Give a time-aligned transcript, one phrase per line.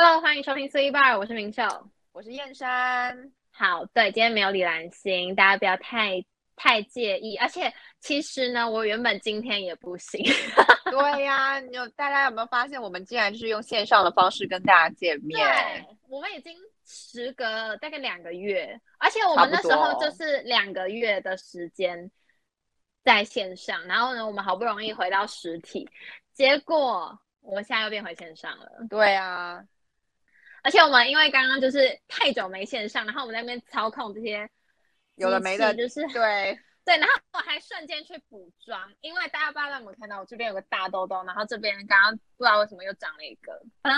[0.00, 1.64] Hello，欢迎收听 C Bar，我是明秀，
[2.12, 3.32] 我是燕山。
[3.50, 6.24] 好，对，今天没有李兰心，大家不要太
[6.54, 7.36] 太介意。
[7.36, 10.22] 而且其实呢，我原本今天也不行。
[10.88, 15.36] 对呀，你有大家有没有发现，我们竟然就是用线上的方式跟大家见面？
[15.36, 22.08] 对，我们已经时隔大概两个月，而且我们那时候就是两个月的时间
[23.02, 25.90] 在线上，然后呢，我们好不容易回到实体，
[26.34, 28.70] 结果我们现在又变回线上了。
[28.88, 29.60] 对啊。
[30.62, 34.48] 而且我们因为刚刚就是太久没线上，然后我们在那边操控这些
[35.16, 43.52] 有的没的，就是对对，然后我还瞬间去补妆，因为大家不知道有没有看到我这边有个大痘痘，然后这边刚刚不知道为什么又长了一个
[43.82, 43.92] 啊。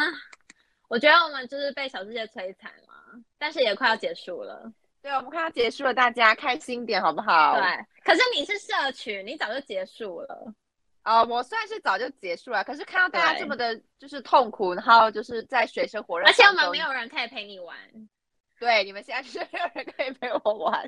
[0.89, 4.73] 我觉得我们就是被小世界摧残了，但是也快要结束了。
[5.01, 7.55] 对，我们快要结束了，大家开心点好不好？
[7.61, 7.65] 对，
[8.05, 10.53] 可是你是社群，你早就结束了。
[11.03, 17.77] 哦，我算是早就结束了，可是看到大家这么的，就是痛苦，然后就是在水深火热，而且我们没有人可以陪你玩。
[18.59, 20.87] 对，你们现在是没有人可以陪我玩，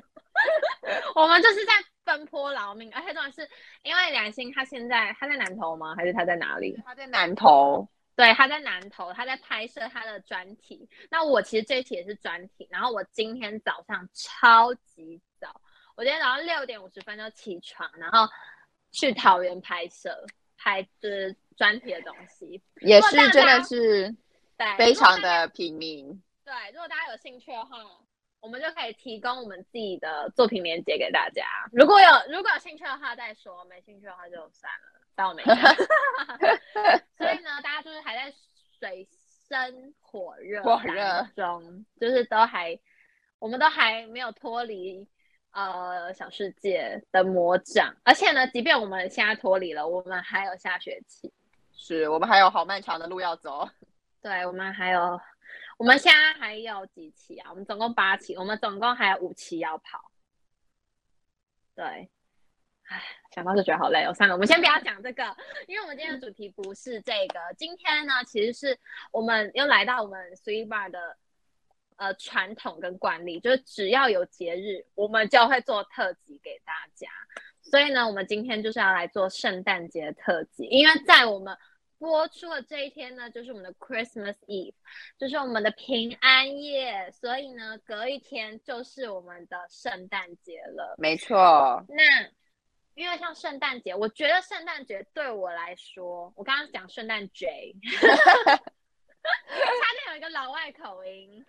[1.15, 3.49] 我们就是在奔波劳命，而且重要是
[3.81, 5.95] 因为梁心他现在他在南头吗？
[5.95, 6.79] 还是他在哪里？
[6.85, 10.87] 他在南头，对，他在南头，他在拍摄他的专题。
[11.09, 15.59] 那我其实这一期也是专题，然后我今天早上超级早，
[15.95, 18.27] 我今天早上六点五十分就起床，然后。
[18.93, 24.15] 去桃园拍摄，拍就是专题的东西，也是真的是，
[24.55, 26.07] 对，非常的平民。
[26.45, 27.77] 对，如果大家有兴趣的话，
[28.39, 31.43] 我们就可以提供我们自己的作品链接给大家。
[31.71, 35.75] 如果有如果有兴趣的话再说，没兴趣的话就算了，当我没看。
[37.17, 38.33] 所以呢，大家就是还在
[38.79, 39.07] 水
[39.49, 42.77] 深火热火热中，就是都还，
[43.39, 45.07] 我们都还没有脱离。
[45.53, 51.31] 呃，小世界的魔掌，而且呢，即便我们现在脱离了，我们还有下学期，
[51.71, 53.69] 是我们还有好漫长的路要走。
[54.19, 55.21] 对，我们还有，
[55.77, 57.51] 我们现在还有几期啊？
[57.51, 60.09] 我们总共八期，我们总共还有五期要跑。
[61.75, 62.09] 对，
[62.87, 63.03] 唉，
[63.35, 64.13] 想到就觉得好累哦。
[64.15, 65.23] 算了，我们先不要讲这个，
[65.67, 67.39] 因为我们今天的主题不是这个。
[67.55, 68.79] 今天呢，其实是
[69.11, 71.15] 我们又来到我们 Three Bar 的。
[72.03, 77.07] 呃，传统跟惯例就是只要有节日，我们就会做特辑给大家。
[77.61, 81.57] 所以呢，我们今天就是要来做圣诞节特辑，因为在我们
[81.97, 84.73] 播出的这一天呢，就是我们的 Christmas Eve，
[85.17, 87.09] 就是我们的平安夜。
[87.11, 90.95] 所以呢，隔一天就是我们的圣诞节了。
[90.97, 91.85] 没错。
[91.87, 92.03] 那
[92.95, 97.73] 因为像圣诞节，我觉得圣诞节对我来说，我刚刚讲圣诞节。
[99.49, 101.45] 差点有一个老外口音。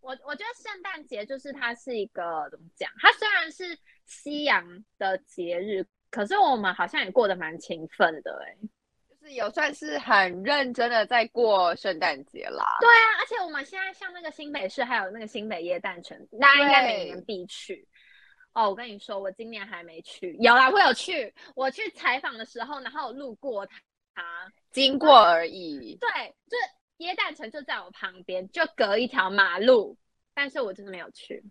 [0.00, 2.90] 我我觉得圣诞节就是它是一个怎么讲？
[3.00, 8.54] 它虽然是西洋的节日，可是我们好像也过得蛮勤奋的哎，
[9.08, 12.76] 就是有算是很认真的在过圣诞节啦。
[12.80, 17.88] 对啊，而且我们现在像那个新北市，还有那个新北耶诞城，大家应该每年必去。
[18.52, 21.34] 哦，我跟你说，我今年还没去，有啦，我有去。
[21.56, 23.66] 我去采访的时候，然后路过
[24.14, 25.96] 它，经过而已。
[25.98, 26.08] 对，
[26.46, 26.64] 就是。
[26.98, 29.98] 耶诞城就在我旁边，就隔一条马路，
[30.32, 31.42] 但是我就是没有去，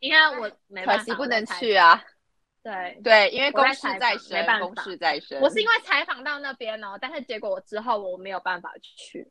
[0.00, 2.02] 因为我没可惜不能去啊。
[2.62, 4.66] 对对，因为公事在身，没办法。
[4.66, 5.40] 公事在身。
[5.40, 9.30] 我是因为采访到那边哦，但是结果我之后我没有办法去，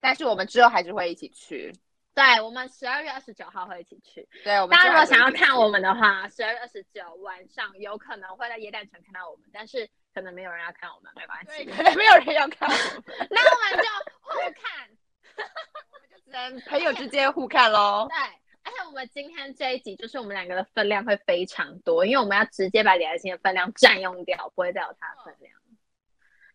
[0.00, 1.72] 但是我们之后还是会一起去。
[2.12, 4.28] 对，我们十二月二十九号会一起去。
[4.42, 9.88] 对，我们大家如果想要看我们的话，十二月二十九晚上有可能会在耶诞城看到我们，但是。
[10.12, 11.64] 可能没有人要看我们，没关系。
[11.64, 13.88] 可能没有人要看我们， 那我们就
[14.20, 14.88] 互看，
[15.92, 18.08] 我们就只能朋友之间互看喽。
[18.08, 18.16] 对，
[18.64, 25.54] 而且我们今天这一集就是我们两个的分量会非常多，因为我们要直接把李爱心的分量占用掉，不会再有他的分量。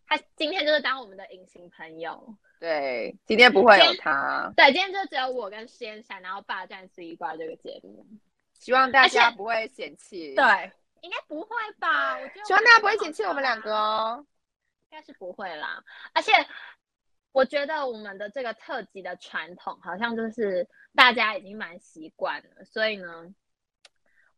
[0.08, 2.36] 他今天就是当我们的隐形朋友。
[2.60, 4.52] 对，今天不会有他。
[4.56, 8.06] 对，今天就只有我跟仙山，然后霸占 C 挂这个节目，
[8.54, 10.34] 希望大家不会嫌弃。
[10.34, 10.70] 对。
[11.06, 11.48] 应该不会
[11.78, 12.18] 吧？
[12.18, 14.26] 我觉得希望大家不会嫌弃我们两个哦。
[14.90, 15.80] 应该是不会啦。
[16.12, 16.32] 而且
[17.30, 22.64] 我觉得我们的这个特辑的传统，好像就是大家已经蛮习惯了。
[22.64, 23.32] 所以呢，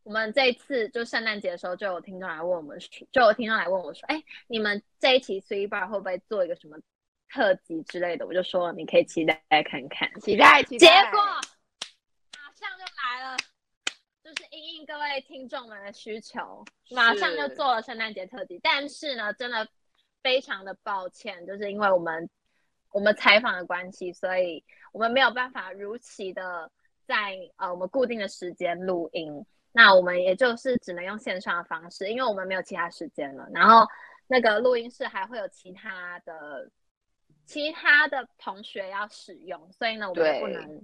[0.03, 2.79] 我们这一次就圣诞节的时候，就有听众来问我们，
[3.11, 6.77] 就有听众来问我说：“哎，你们这一期 Three Bar 会不会做一个什么
[7.31, 13.39] 特辑之类的？”我就说：“你可以期待看看，期待期待。”结果马上就来了。
[14.21, 18.59] 就是应应各位听众们的需求，马上就做了圣诞节特辑。
[18.63, 19.69] 但是呢，真的
[20.23, 22.27] 非常的抱歉，就是因为我们
[22.91, 26.73] 我们采访的关系，所以我们没有办法如期的
[27.05, 29.45] 在呃我们固定的时间录音。
[29.73, 33.47] 那我们也就是只能用线上的方式，因为我们没有其他时间了。
[33.53, 33.87] 然后
[34.27, 36.71] 那个录音室还会有其他的
[37.45, 40.83] 其他的同学要使用，所以呢，我们也不能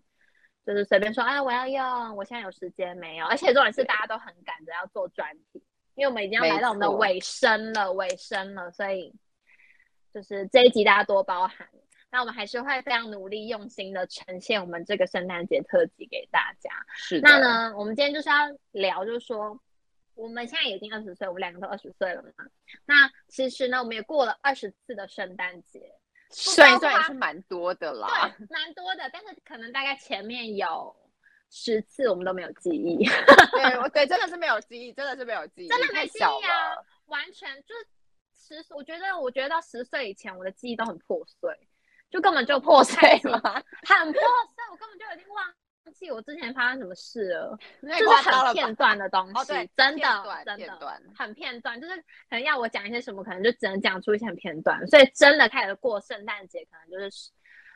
[0.66, 3.26] 就是随便说，哎，我要用，我现在有时间没有？
[3.26, 5.62] 而且重点是大家都很赶着要做专题，
[5.94, 9.14] 因为我们已经要来到我们的尾声了，尾声了，所以
[10.12, 11.68] 就是这一集大家多包涵。
[12.10, 16.70] 那我们还是会非常努力、用心的呈现我们这个圣诞节特辑给大家。
[16.94, 17.20] 是。
[17.20, 18.36] 那呢，我们今天就是要
[18.70, 19.60] 聊，就是说，
[20.14, 22.30] 我们现在已经二十岁，我们两个都二十岁了嘛。
[22.86, 25.92] 那其实呢，我们也过了二十次的圣诞节，
[26.34, 28.08] 算一算也是蛮多的啦。
[28.38, 29.08] 对， 蛮多的。
[29.12, 30.94] 但是可能大概前面有
[31.50, 33.04] 十次我们都没有记忆。
[33.52, 36.76] 对，我 对真的是没有记忆，真的是没有记忆，真的没记忆啊！
[37.06, 41.50] 完全就是十，我觉得，我觉得到十岁以前，我的记忆都很破碎。
[42.10, 43.38] 就根本就破碎了？
[43.82, 45.44] 很破碎，我根本就已经忘
[45.92, 57.30] 记我之前发生什么事了， 就是很片段的东西，真的真的很片段，就是可能要我讲一些什么，可能就只能讲出一些很片段，所以真的开始过圣诞节，可能就是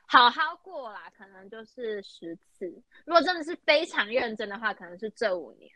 [0.06, 2.66] 好好过啦，可能就是十次。
[3.04, 5.70] 如果真的是非常认真的话，可能是这五年，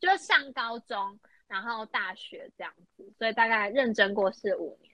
[0.00, 4.87] 就是上高中，然后大学这样子，所以大概认真过是五年。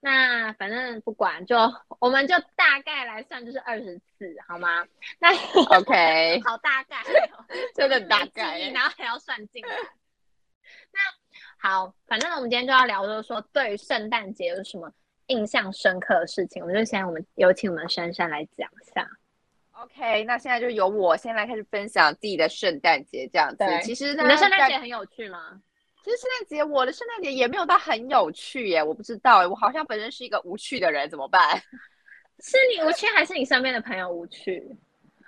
[0.00, 1.56] 那反正不管，就
[1.98, 4.86] 我们就大概来算，就是二十次，好吗？
[5.18, 5.30] 那
[5.78, 7.02] OK，好大概，
[7.74, 9.70] 真的大概，然后还要算进来。
[10.92, 14.88] 那好，反正我们今天就要聊，就是说对于圣诞节有什么
[15.26, 19.08] 印象深刻的事情，我们就先我们有请我们珊珊来讲一下。
[19.72, 23.64] OK，那现在就由我先来开始分享自己的圣诞节这样子。
[23.82, 25.60] 其实你的圣诞节很有趣吗？
[26.04, 31.60] 其实圣诞节，我的圣诞节也没有到很有趣耶，我不知道哎，我好像本身是一个无趣的人，怎么办？
[32.40, 34.62] 是你无趣，还是你身边的朋友无趣？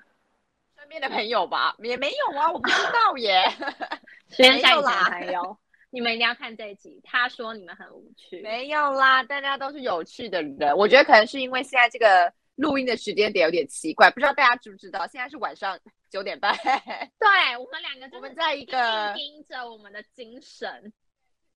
[0.79, 3.43] 身边的朋友吧，也没有啊，我不知道耶。
[4.39, 5.57] 没有啦，朋友，
[5.91, 7.01] 你们一定要看这一集。
[7.05, 10.77] 他说你们很无趣，没有啦，大家都是有趣的人。
[10.77, 12.33] 我觉得可能是因为现在这个。
[12.61, 15.07] 录音的时间点有点奇怪，不知道大家知不知道？
[15.07, 15.79] 现在是晚上
[16.11, 16.55] 九点半。
[17.19, 20.93] 对我们两个，我们在一个盯着我们的精神，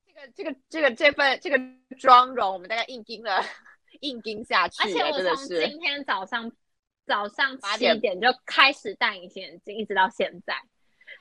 [0.06, 1.58] 这个这个这个这份这个
[1.98, 3.44] 妆容，我们大概硬盯了，
[4.00, 4.82] 硬盯下去。
[4.82, 6.50] 而且我从今天早上
[7.06, 10.56] 早上七点就开始戴隐形眼镜，一直到现在。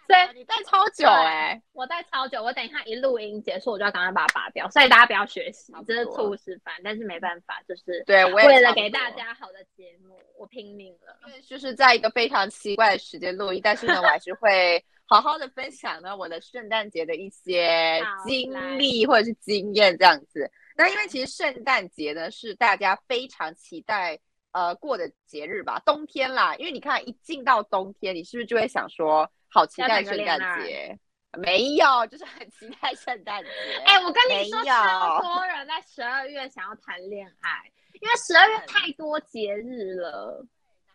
[0.07, 4.69] 对你戴超久哎，我戴超久，我等一下一录音结束，我就要赶快把它拔掉。
[4.69, 6.73] 所以大家不要学习，这是错误示范。
[6.83, 11.17] 但是没办法，就是对，为了给大家好的节目，我拼命了。
[11.25, 20.49] 对，就是在一个非常奇怪的时间录音，但是呢，我还是会好好的分享呢我的圣诞节的一些经历或者是经验这样子。
[20.75, 24.19] 那因为其实圣诞节呢是大家非常期待
[24.53, 29.29] 呃过的节日吧，冬天啦，因为你看一进到冬天，你是不是就会想说？
[29.55, 30.97] 好期待圣诞节，
[31.37, 33.49] 没有，就是很期待圣诞节。
[33.85, 37.71] 哎，我跟你说，超多人在十二月想要谈恋爱，
[38.01, 40.43] 因为十二月太多节日了，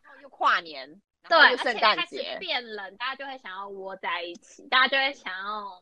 [0.03, 5.81] 然后又跨年，对，而且开始变冷，大家就会想要窝在一起，大家就会想要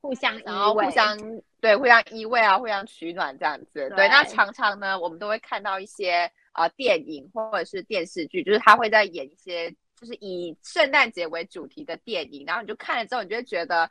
[0.00, 3.86] 互相依偎，互相对，互相依偎啊，互相取暖这样子。
[3.94, 9.74] 对，那常常呢，我们都会看到一些啊电影或者是电视剧，就是他会在演一些。
[10.00, 13.90] 就是以圣诞节为主题的电影，然后你就看了之后，你就会觉得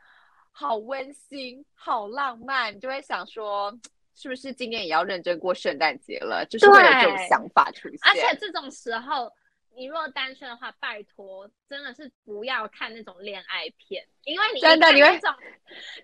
[0.54, 3.78] 好温馨、好浪漫，你就会想说，
[4.16, 6.48] 是不是今年也要认真过圣诞节了？
[6.50, 8.00] 就是会有这种想法出现。
[8.04, 9.30] 而且这种时候，
[9.76, 15.10] 你若单身的话，拜托，真的是不要看那种恋爱片，因为你真的你会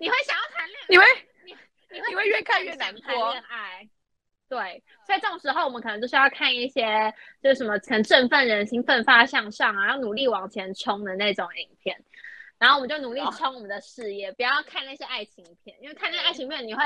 [0.01, 1.05] 你会想要谈恋爱，你会
[1.45, 1.55] 你
[1.93, 3.31] 你会你会越看越难过。
[3.31, 3.88] 恋爱。
[4.53, 12.00] 对，所以这种时候我们可能就是要看一些就是什么很振奋人心、奋发向上啊，要努力往前冲的那种影片，
[12.60, 16.83] 然后我们就努力冲我们的事业，不要看那些爱情片，因为看那些爱情片你会，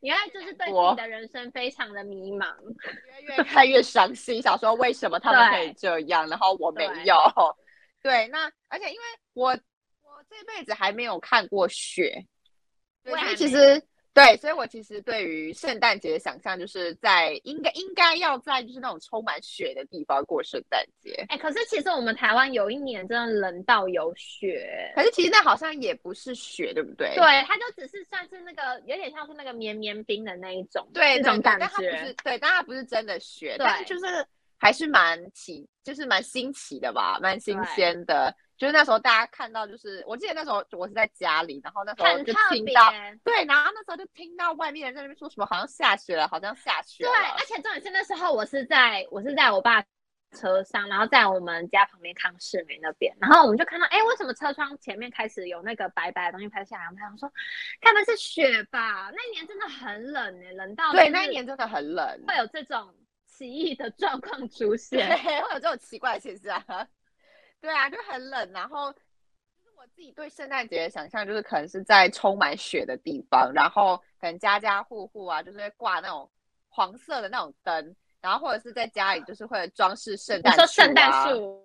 [0.00, 2.54] 你会就是对自己的人生非常的迷茫，
[3.26, 7.16] 越看越伤心，想说为什么他们可以这样，然后我没有。
[8.02, 12.26] 对，那而且因为我我这辈子还没有看过雪，
[13.06, 13.82] 所以其实。
[14.18, 21.24] 对，所以我其实对于圣诞节的想象，就是在应该应该要在就是那种充满雪的地方过圣诞节。
[21.28, 27.14] 哎，可是其实我们台湾有一年真的冷到有雪，可是其实那好像也不是雪，对不对？
[27.14, 32.14] 对，它就只是算是那个有点像是那个绵绵冰的那一种，对，那种感觉。
[32.24, 34.26] 对，但它不是真的雪，但就是
[34.58, 38.34] 还是蛮奇，就是蛮新奇的吧，蛮新鲜的。
[38.58, 47.10] 就是那时候大家看到，就是我记得那时候我是在家里，然后那时候就听到，对，然后那时候就听到外面人在那边说什么，好像下雪了，好像下雪了。
[47.10, 49.80] 对，而且重点是那时候我是在我是在我爸
[50.32, 56.86] 车上，然后在我们家旁边康世美那边，然后我们就看到，哎，为什么车窗前面开始有那个白白的东西拍下来？
[56.86, 57.32] 我们想说，
[57.80, 59.10] 他们是雪吧？
[59.14, 62.92] 那一年真的很冷哎，冷到对，那一年真的很冷，会有这种。
[63.30, 65.16] 奇异的状况出对，现。
[65.22, 66.60] 会有这种奇怪的现象。
[67.60, 68.98] 对啊，就很冷，然后就
[69.62, 76.30] 是我自己对圣诞节的想象，就是可能是在充满雪的地方，然后可能家家户户啊，就是会挂那种
[76.68, 81.28] 黄色的那种灯，然后或者是在家里就是会装饰圣你诞、说圣诞啊。
[81.28, 81.64] 树，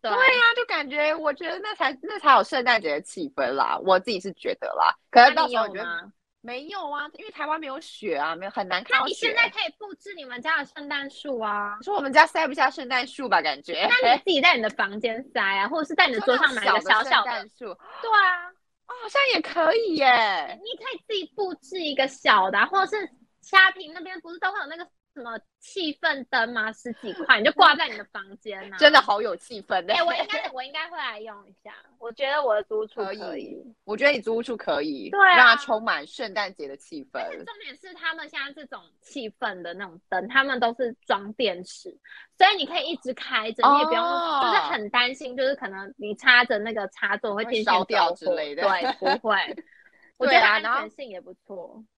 [0.00, 4.94] 对对呀、就感觉我觉得那才那才有圣诞节的气氛啦，我自己是觉得啦。
[5.10, 6.12] 可那是到时候我觉得吗？
[6.44, 9.08] 没有啊，因为台湾没有雪啊，没有很难看到雪。
[9.08, 11.78] 那你现在可以布置你们家的圣诞树啊。
[11.80, 13.40] 说我们家塞不下圣诞树吧？
[13.40, 13.88] 感觉。
[13.88, 17.48] 那你自己在你的房间塞啊，或者是在你的桌上买一个小小的圣诞。
[17.48, 18.46] 树，哦，对啊，
[18.88, 20.60] 哦好像也可以耶。
[20.62, 23.08] 你可以自己布置一个小的啊、或者是
[23.40, 26.72] 虾皮那边不是都会有那个什么气氛灯吗？
[26.72, 28.76] 十几块 你就挂在你的房间啊。
[28.76, 29.94] 真的好有气氛的。
[29.94, 37.30] 哎、我应该我应该会来用一下，我觉得我的租处可可以我觉得你租屋处可以，对啊让它充满圣诞节的气氛而。
[37.30, 41.96] 且重点是他们现在这种气氛的那种灯，他们都是装电池，
[42.36, 49.38] 所以你可以一直开着，你也不用哦就是很担心，就是可能你插着那个插座会会渐渐烧掉之类的对，不会。
[50.16, 51.93] 我觉得安全性也不错，是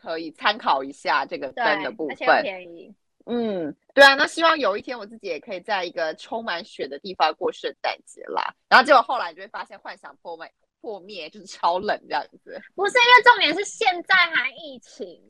[0.00, 2.26] 可以参考一下这个，灯的部而且。
[2.42, 2.94] 便宜。
[3.28, 8.54] 嗯，对啊，那希望有一天我自己也可以在一个充满雪的地方过圣诞节啦。
[8.68, 12.62] 然后结果后来你就会发现幻想破灭，破灭就是超冷这样子。
[12.76, 15.20] 不是因为重点是现在还疫情，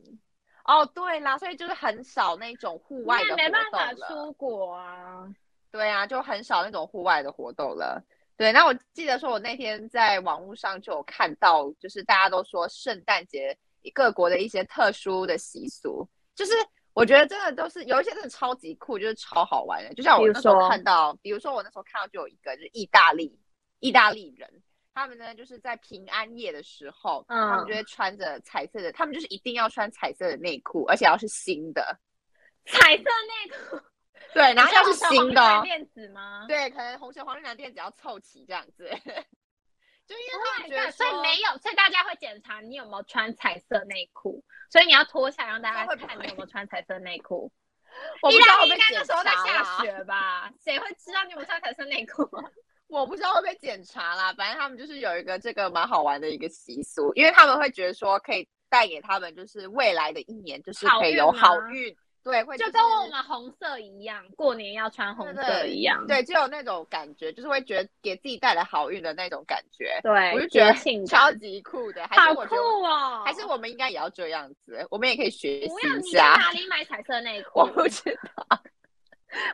[0.65, 3.91] 哦，对啦，所以就是很少那种户外的没办法。
[4.07, 5.27] 出国啊。
[5.71, 8.01] 对啊，就很少那种户外的活动了。
[8.37, 13.57] 对，那我记得说，我那天在网络上就有看到，就是大家都说圣诞节
[13.91, 16.53] 各国的一些特殊的习俗，就是
[16.93, 19.93] 我觉得真的都是有一些真的超级酷，就是超好玩的。
[19.93, 23.39] 就像我那时候看到，比如说我那时候看到就有一个就是意大利
[23.79, 24.49] 意大利人，
[24.93, 31.99] 他们呢就是在平安夜的时候，他们嗯就会穿着彩色的，他们就是一定要穿彩色的内裤，而且要是新的，
[32.65, 33.79] 彩色内裤，
[34.33, 35.61] 对，然后要是新的哦。
[35.63, 36.45] 电子吗？
[36.47, 38.89] 对，可能红橙黄绿蓝靛紫要凑齐这样子，
[40.07, 47.51] 就因为他们 Oh 觉得所以没有，所以大家会检查你有没有穿彩色内裤，所以你要脱下来让大家会看你有没有穿彩色内裤。
[48.21, 50.51] 我不知道会不会大利应该那检时候在下，雪 吧？
[50.63, 52.43] 谁会知道你有没有穿彩色内裤啊？
[52.87, 54.31] 我不知道会不会检查啦。
[54.33, 61.93] 反正他们就是有一个这个蛮好玩的一个习俗，因为他们会觉得说可以带给他们就是未来的一年就是可以有好运，
[62.27, 66.05] 对，会就是跟我们红色一样，过年要穿红色一样。
[66.07, 70.73] 对，就有那种感觉，就是会觉得给自己带来好运的那种感觉，对，我就觉得
[71.05, 72.05] 超级酷的。
[72.07, 73.23] 还好酷哦！
[73.25, 76.35] 还是我们应该也要这样子，我们也可以学习不要一你在下。
[76.35, 77.61] 哪里买彩色内裤？
[77.61, 78.03] 我不知
[78.35, 78.61] 道，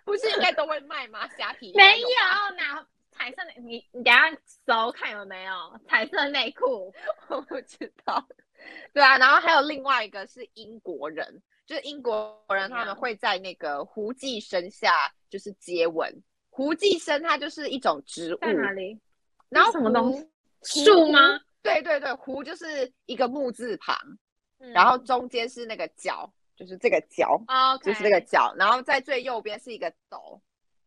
[0.03, 1.27] 不是应该都会卖吗？
[1.37, 5.53] 虾皮没有吧，哪彩色内，你你等下搜看有没有
[5.87, 6.91] 彩色内裤。
[7.27, 8.25] 我不知道。
[8.93, 14.91] 对啊，然后还有另外一个是英国人，就是英国人他们会在那个胡寄生下
[15.29, 16.13] 就是接吻。
[16.49, 18.99] 胡寄生它就是一种植物，在哪里？
[19.49, 20.13] 然后什么东
[20.61, 20.85] 西？
[20.85, 21.39] 树吗？？
[21.61, 23.95] 对对对，胡就是一个木字旁，
[24.59, 30.39] 嗯然后中间是那个角，就是这个角，OK，就是这个角，然后在最右边是一个斗，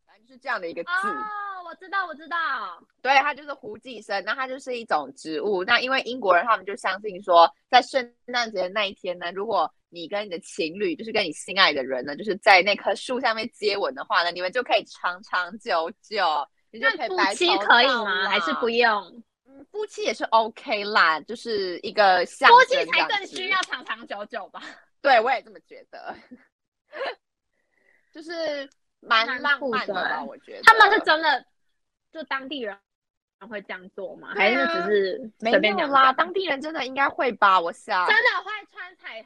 [0.06, 0.90] 反正就是这样的一个字。
[0.90, 2.37] 哦，我知道，我知道。
[3.02, 5.64] 对，它就是胡寄生，那它就是一种植物。
[5.64, 16.25] 那因为英国人他们就相信说，在圣诞节的那一天呢，如果你跟你的情侣，就是跟你心爱的人呢，就是在那棵树下面接吻的话呢，你们就可以长长久久，
[16.71, 18.28] 你就可以白头妻可以吗？
[18.28, 19.23] 还是不用？
[19.47, 24.61] 嗯，夫妻也是 OK 啦，就是一个象夫妻才更需要长长久久吧？
[25.00, 26.14] 对，我也这么觉得，
[28.12, 28.69] 就是
[29.00, 30.00] 蛮蛮浪漫的吧？
[30.00, 31.45] 欸我觉得他们是真的
[32.12, 32.76] 就当地人
[33.49, 34.35] 会这样做吗？
[34.35, 37.61] 还是只是没随便讲有啦，当地人真的应该会吧？
[37.61, 39.25] 我想真的会穿彩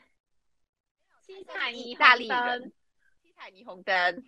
[1.37, 2.73] 七彩意霓大利灯人。
[3.23, 4.25] 七彩霓虹灯，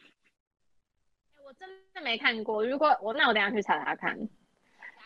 [1.44, 4.16] 我真的没看过，如果我那我等下去查查看。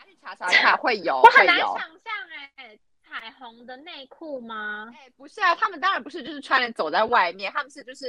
[0.05, 1.57] 去查查看，会有，我很难。
[1.57, 2.13] 想象
[2.55, 4.89] 哎、彩虹的内裤吗？
[4.95, 8.05] 哎，不是啊，他们当然不是就是穿着走在外面，他们是就是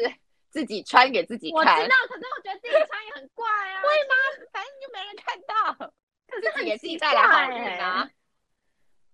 [0.49, 3.83] 自己穿给自己看我知，道，可是我觉得自己穿也很怪啊。
[3.83, 4.14] 会吗？
[4.52, 5.92] 反正就没人看到，
[6.28, 8.11] 可是自己很奇给自己带来好怪运啊欸。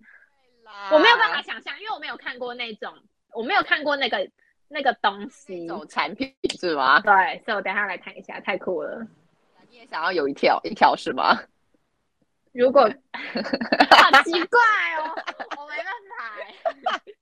[0.01, 2.95] 对啦我没有办法想象，因为我没有看过那种，
[3.33, 4.31] 我没有看过那个
[4.75, 5.73] 那个东西这。
[5.75, 7.01] 种产品是吗？
[7.01, 9.07] 对，所以我等下来看一下，太酷了。
[9.71, 11.41] 你也想要有一条一条是吗？
[12.53, 14.61] 如果 好奇怪
[14.99, 15.15] 哦，
[15.57, 17.15] 我没办法欸。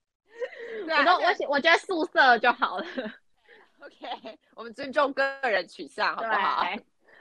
[0.86, 2.84] 对啊我我觉得素色就好了。
[3.80, 6.64] OK，我们尊重个人取向，好不好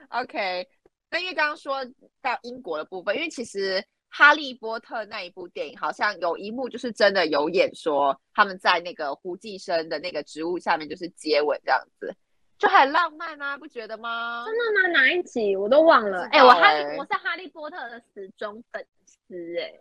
[0.09, 0.67] ，？OK，
[1.09, 1.85] 那因为刚刚说
[2.21, 3.83] 到英国的部分，因为其实
[4.13, 12.13] 哈利波特那一部电影，好像有一幕就是真的有演说他们在那个胡寄生的那个植物下面就是接吻这样子，
[12.60, 14.44] 就很浪漫啊，不觉得吗？
[14.46, 15.00] 真的吗？
[15.00, 16.27] 哪一集我都忘了。
[16.32, 19.74] 哎、我哈利我是哈利波特的死忠粉丝哎、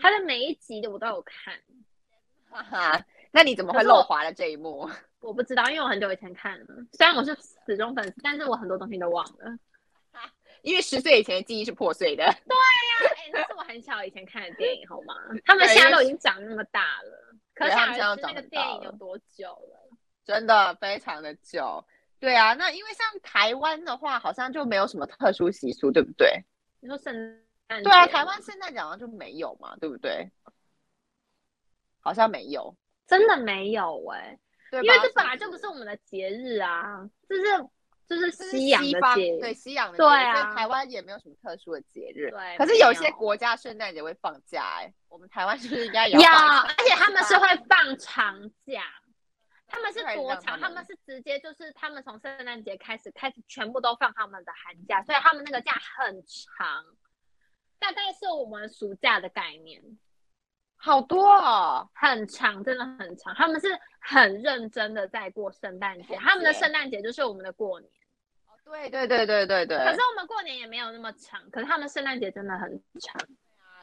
[0.00, 1.54] 他的每一集的我都有看。
[2.50, 4.88] 哈哈，那你怎么会漏滑了这一幕？
[5.20, 6.66] 我不知道，因为我很久以前看了。
[6.92, 9.58] 虽然我是死忠粉丝，但是我很多东西都忘了。
[10.64, 12.24] 因为十岁以前的记忆是破碎的。
[12.48, 15.14] 对呀哎、那是我很小以前看的电影，好吗？
[15.44, 19.96] 他们现在都已经长那么大了，可想而知那个电影有多久了。
[20.24, 21.84] 真的非常的久。
[22.18, 26.42] 对啊，那因为像台湾的话，好像就没有什么特殊习俗，对不对？
[26.80, 27.14] 你说圣
[27.66, 30.30] 诞对啊，台湾圣诞节好像就没有嘛，对不对？
[32.00, 32.74] 好像没有，
[33.06, 34.38] 真的没有哎、
[34.72, 37.42] 因为这本来就不是我们的节日啊，这是
[38.06, 42.30] 就是西洋的方节日，对西洋的对节日所以啊台湾也没有什么特殊的节日。
[42.30, 46.30] 对可是有有些国家圣诞节会放假、哎，我们台湾是不是应该有有，要？
[46.32, 48.82] 而且他们是会放长假。
[49.66, 50.60] 他们是对多长？
[50.60, 56.84] 他们是直接就是他们从圣诞节开始开始全部都放他们的寒假，所以他们那个假很长，
[57.80, 59.82] 大概是我们暑假的概念，
[60.84, 63.34] 好多哦，很长，真的很长。
[63.34, 67.90] 他们是很认真的在过圣诞节，他们的圣诞节就是我们的过年。
[68.66, 73.18] 对对对对对对，可是我们过年也没有那么长，可是他们圣诞节真的很长。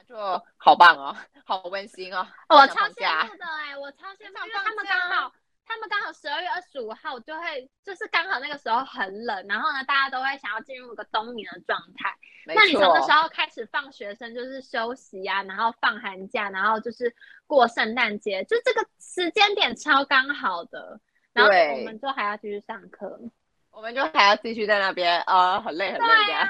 [0.07, 0.15] 就
[0.57, 1.15] 好棒哦，
[1.45, 2.27] 好温馨哦。
[2.49, 5.33] 想我超羡慕的哎、我超羡慕，因为他们刚好，
[5.71, 12.13] 他们刚好十二月二十五号就会，就是刚好那个时候很冷，然后呢，大家都会想要进入一个冬眠的状态。
[12.45, 17.15] 那你从那时候开始放学生就是休息啊，然后放寒假，然后就是
[17.47, 20.99] 过圣诞节，就这个时间点超刚好的。
[21.33, 23.17] 然后我们就还要继续上课，
[23.71, 26.47] 我们就还要继续在那边啊、很累很累这样。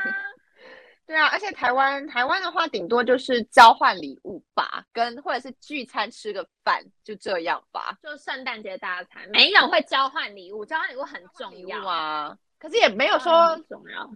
[1.12, 7.98] 对啊，而且台湾台湾的话，顶多就是交换礼物吧，跟或者是聚餐吃个饭，就这样吧。
[8.02, 14.10] 就圣诞节大餐，没有会交换礼物，交换礼物很重要，啊，可是也没有交说换很重要。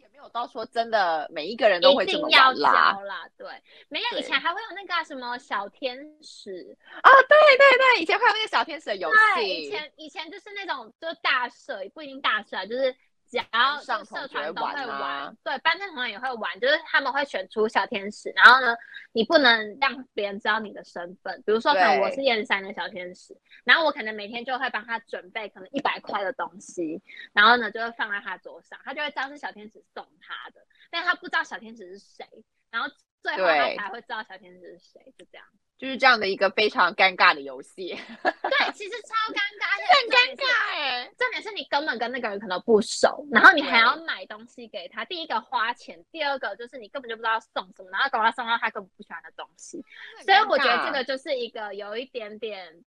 [0.00, 2.94] 也没有到说真的每一个人都会这么一定要啦。
[2.94, 3.48] 交啦，对，
[3.88, 12.92] 没有以前还会有那个啊什么小天使，啊，对对对，以前会有那个小天使的游戏，以，前以前就是那种就大社，也不一定大社啊，就是
[13.30, 18.76] 只要上社团都会玩啊，对，班上同学也会玩，就是他们会选出小天使，然后呢，
[19.12, 27.00] 你不能让别人知道你的身份，比如说可能我是燕山的小天使，然后我可能每天就会帮他准备可能一百块的东西，
[27.32, 32.26] 然后呢就会放在他桌上，他就会知道是小天使送他的，但他不知道小天使是谁，
[32.72, 32.88] 然后
[33.22, 35.46] 最后他才会知道小天使是谁，就这样。
[35.80, 37.88] 就是这样的一个非常尴尬的游戏，
[38.22, 41.10] 对，其实超尴尬，很尴尬哎。
[41.16, 45.06] 重点是你根本跟那个人可能不熟，然后你还要买东西给他。
[45.06, 49.82] 第一个花钱，第二个就是你根本就不知道送什么，然后给他送到他根本不喜欢的东西。
[50.22, 52.84] 所以我觉得这个就是一个有一点点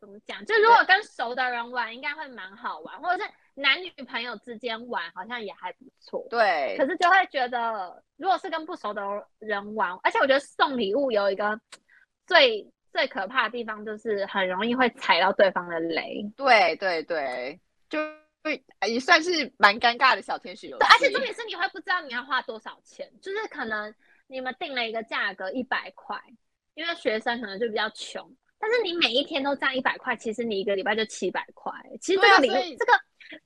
[0.00, 6.26] 怎么讲，就如果跟熟的人玩，应该会蛮好玩，或者是男女朋友之间玩，好像也还不错。
[6.30, 9.02] 对可，是就会觉得，如果是跟不熟的
[9.38, 11.60] 人玩，而且我觉得送礼物有一个
[12.26, 16.22] 最最可怕的地方，就是很容易会踩到对方的雷。
[16.34, 17.60] 对对对，
[17.90, 17.98] 就
[18.88, 20.80] 也算是蛮尴尬的小天使游戏。
[20.80, 23.94] 对，而且重点是你会不知道你要花多少钱，就是可能
[24.28, 26.18] 你们定了一个价格一百块，
[26.72, 31.72] 因为学生可能就比较穷，但是你每一天都占一百块，其实你一个礼拜就七百块。
[32.00, 32.92] 其实这个礼、这个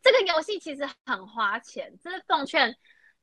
[0.02, 2.74] 这个游戏其实很花钱，这是奉劝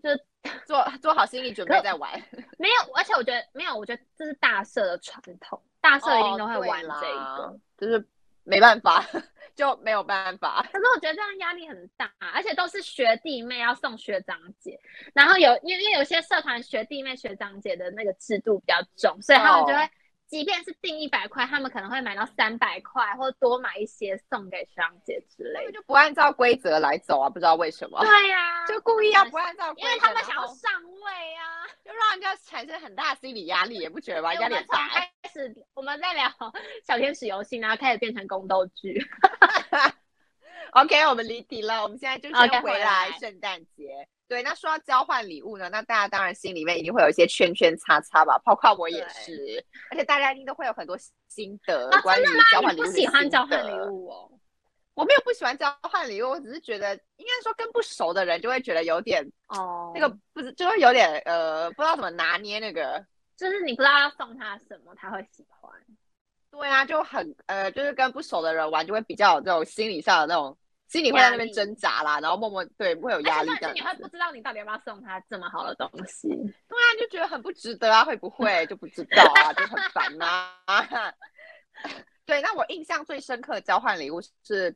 [0.02, 0.26] 就是
[0.66, 2.12] 做做好心理准备可再玩。
[2.58, 7.60] 没有，而且我觉得没有，我觉得这是大社的传统，大社一定都会玩这个。
[7.78, 8.08] 就是
[8.44, 9.06] 没办法，
[9.54, 10.66] 就没有办法。
[10.72, 14.80] 可是我觉得这样压力很大，而且都是学弟妹要送学长姐，
[15.14, 19.90] 然后有因为因为有些社团学弟妹学长姐的那个制度比较重，所以他们就会，哦
[20.32, 25.60] 即便是定一百块，他们可能会买到三百块，或者多买一些送给学长姐之类的。
[25.60, 31.67] 他们就不按照规则来走啊，不知道为什么，对呀、就故意要不按照规则，因为他们想要上位啊。
[31.84, 34.34] 就让人家产生很大的心理压力，也不觉得吧？
[34.36, 34.88] 压力很大。
[34.88, 36.32] 开始我们在聊
[36.88, 39.06] 小天使游戏，然后开始变成宫斗剧。
[40.72, 44.08] OK，我们离题了，我们现在就先回来圣诞节。
[44.32, 54.32] 对，那说到交换礼物呢，那大家当然心里面一定会有一些圈圈叉叉吧，包括我也是，而且大家一定都会有很多心得啊关于交换礼物喜欢交换礼物哦？
[54.96, 63.06] 我没有不喜欢交换礼物，我只是觉得，应该说跟不熟的人就会觉得有点哦，那个不是，就会有点呃，不知道怎么拿捏那个。
[63.36, 65.70] 就是你不知道要送他什么，他会喜欢。
[66.52, 70.58] 对啊，就很呃，就是跟不熟的人玩，就会比较有这种心理上的那种
[70.92, 73.74] 心里会在那边挣扎啦，然后默默对会有压力这样。
[73.74, 80.54] 你会不知道你到底要不要送他这么好的东西，对啊，就觉得很不值得啊，会不会 就不知道啊，就很烦呐。
[82.26, 84.76] 对，那我印象最深刻的交换礼物是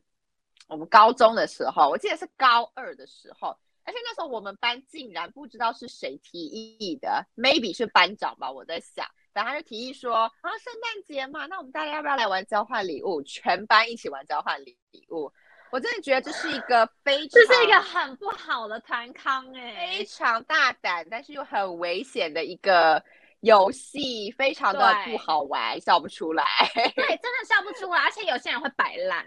[0.68, 3.54] 我们高中的时候，我记得是高二的时候。
[3.84, 9.06] 而且那时候我们班竟然不知道是谁提议的，maybe 是班长吧，我在想。
[9.32, 13.22] 然后他就提议说啊，圣诞节嘛，那我们大家要不要来玩交换礼物？
[13.22, 14.76] 全班一起玩交换礼
[15.10, 15.30] 物。
[15.70, 23.02] 我真的觉得这是一个非常，这是一个很不好的团康哎，非常大胆，但是又很危险的一个
[23.40, 26.44] 游戏，非常的不好玩，笑不出来。
[26.74, 29.26] 对， 真的笑不出来，而且有些人会摆烂。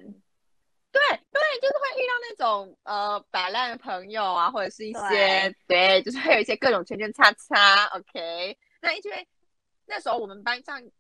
[0.92, 1.00] 对
[1.32, 7.86] 对，就是会遇到那种呃摆烂的朋友啊，或者是一些对，就是会有一些各种圈圈叉叉。
[7.96, 9.28] OK，那因为
[9.86, 10.94] 那时候我们班上就是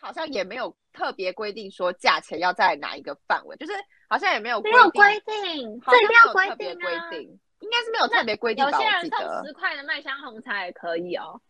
[0.00, 3.72] 好像也没有特别规定说价钱要在哪一个范围，就是
[4.08, 8.64] 好像也没有没有规定，这一定要规定规定，应该是没有特别规定。
[8.64, 11.40] 有些人送十块的麦香红茶也可以哦。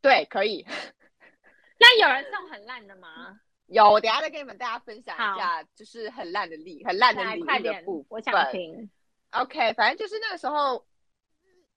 [0.00, 0.66] 对，可以。
[1.78, 3.38] 那有人送很烂的吗？
[3.66, 8.06] 有，我等下再跟你们大家分享一下，就是很烂的礼，很烂的礼物的部分。
[8.08, 8.90] 我想听。
[9.30, 10.86] OK，反正就是那个时候，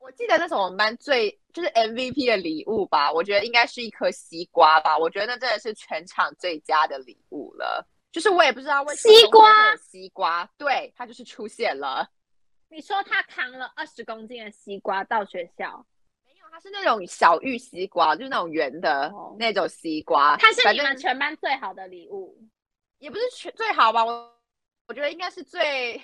[0.02, 4.98] 我记得那是我们班最就是 MVP 的礼物吧，我觉得应该是一颗西瓜吧。
[4.98, 7.88] 我觉得那真的是全场最佳的礼物了。
[8.12, 12.10] 就是我也不知道为什么西瓜，西瓜，对，它就是出现了。
[12.68, 15.86] 你说他扛了二十公斤的西瓜到学校？
[16.26, 20.36] 没有它是那种小玉西瓜，就是那种圆的那种西瓜。
[20.38, 22.38] 它是你们全班最好的礼物，
[22.98, 24.04] 也不是全最好吧？
[24.04, 24.34] 我
[24.88, 26.02] 我觉得应该是最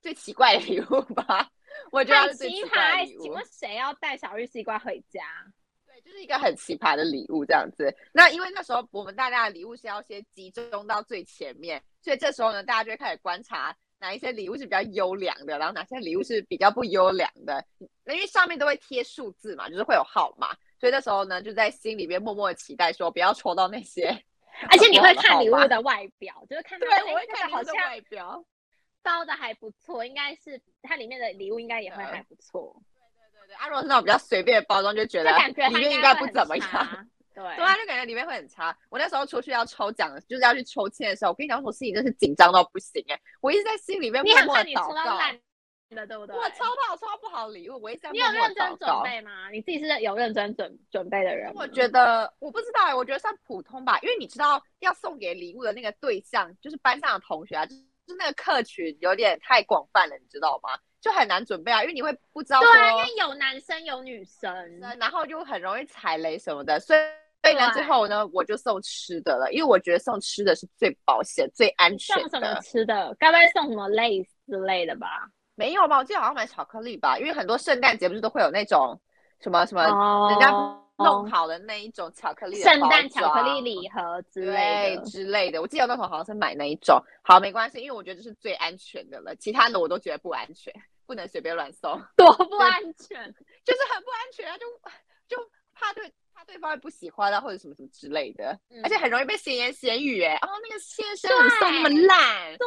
[0.00, 1.50] 最奇怪的礼物吧。
[1.92, 5.20] 我觉得奇葩，请问谁要带小玉西瓜回家？
[5.86, 7.94] 对，就是一个很奇葩的礼物这样子。
[8.12, 13.76] 那因为那时候我们大家的礼物是要先集中到最前面，所以这时候呢，大家就会开始观察。
[14.00, 17.64] 哪一些礼物是比较优良的，然后哪些礼物是比较不优良的？
[18.04, 24.08] 那因为上面都会贴数字嘛，就是会有号码，所以那时候呢，就在心里面默默期待说，不要抽到那些。
[24.70, 28.44] 而且你会看礼物的外表，就是看对，我会看礼物的外表，
[29.04, 32.74] 包的还不错，应该是它里面的礼物应该也会还不错。
[32.92, 35.30] 对对对对，阿若是那种比较随便的包装，就觉得
[35.68, 36.66] 里面应该不怎么样。
[37.34, 38.76] 对，对啊，就感觉里面会很差。
[38.88, 43.20] 我那时候出去要抽奖，就是要去抽签的时候，我跟你讲，我心里真是紧张到不行哎！
[43.40, 45.18] 我一直在心里面默默祷告。
[45.90, 46.34] 的对不对？
[46.34, 49.48] 我抽到抽到不好礼物，我一直在你有认真准备吗？
[49.50, 51.52] 你自己是有认真准准备的人？
[51.54, 57.82] 我觉得我不知道哎，我觉得算普通吧，因为你知道要送给礼物的那个对象就是班上的同学啊，就是
[58.18, 60.70] 那个客群有点太广泛了，你知道吗？
[61.00, 64.52] 就很难准备啊，因为你会不知道对啊，因为有男生有女生，
[64.98, 67.00] 然后就很容易踩雷什么的，所以。
[67.44, 72.22] 所以呢，最后呢，我就送吃的了，因为我觉得送吃的是最保险、最安全的。
[72.22, 73.14] 送什么吃的？
[73.18, 75.28] 该不会送什么类之类的吧？
[75.54, 75.98] 没有吧？
[75.98, 78.98] 我记得好像买巧克力吧，因为很多圣诞节不是都会有那种
[79.42, 79.82] 什么什么
[80.30, 80.50] 人家
[80.96, 85.60] 弄好的那一种巧克力圣诞巧克力礼盒之类之类的。
[85.60, 87.02] 我记得那时候好像是买那一种。
[87.22, 90.72] 好，没关系，因为我觉得这是最安全的了，其他的我都觉得不安全，
[91.06, 92.00] 不能随便乱送。
[92.16, 94.56] 多不安全， 就是很不安全啊！
[94.58, 94.66] 就
[95.26, 96.12] 就怕对。
[96.36, 100.34] 怕对方会不喜欢啊，或者什么什么之类的，而且很容易被闲言闲语哎。
[100.42, 102.66] 哦，那个先生你送那么烂，对，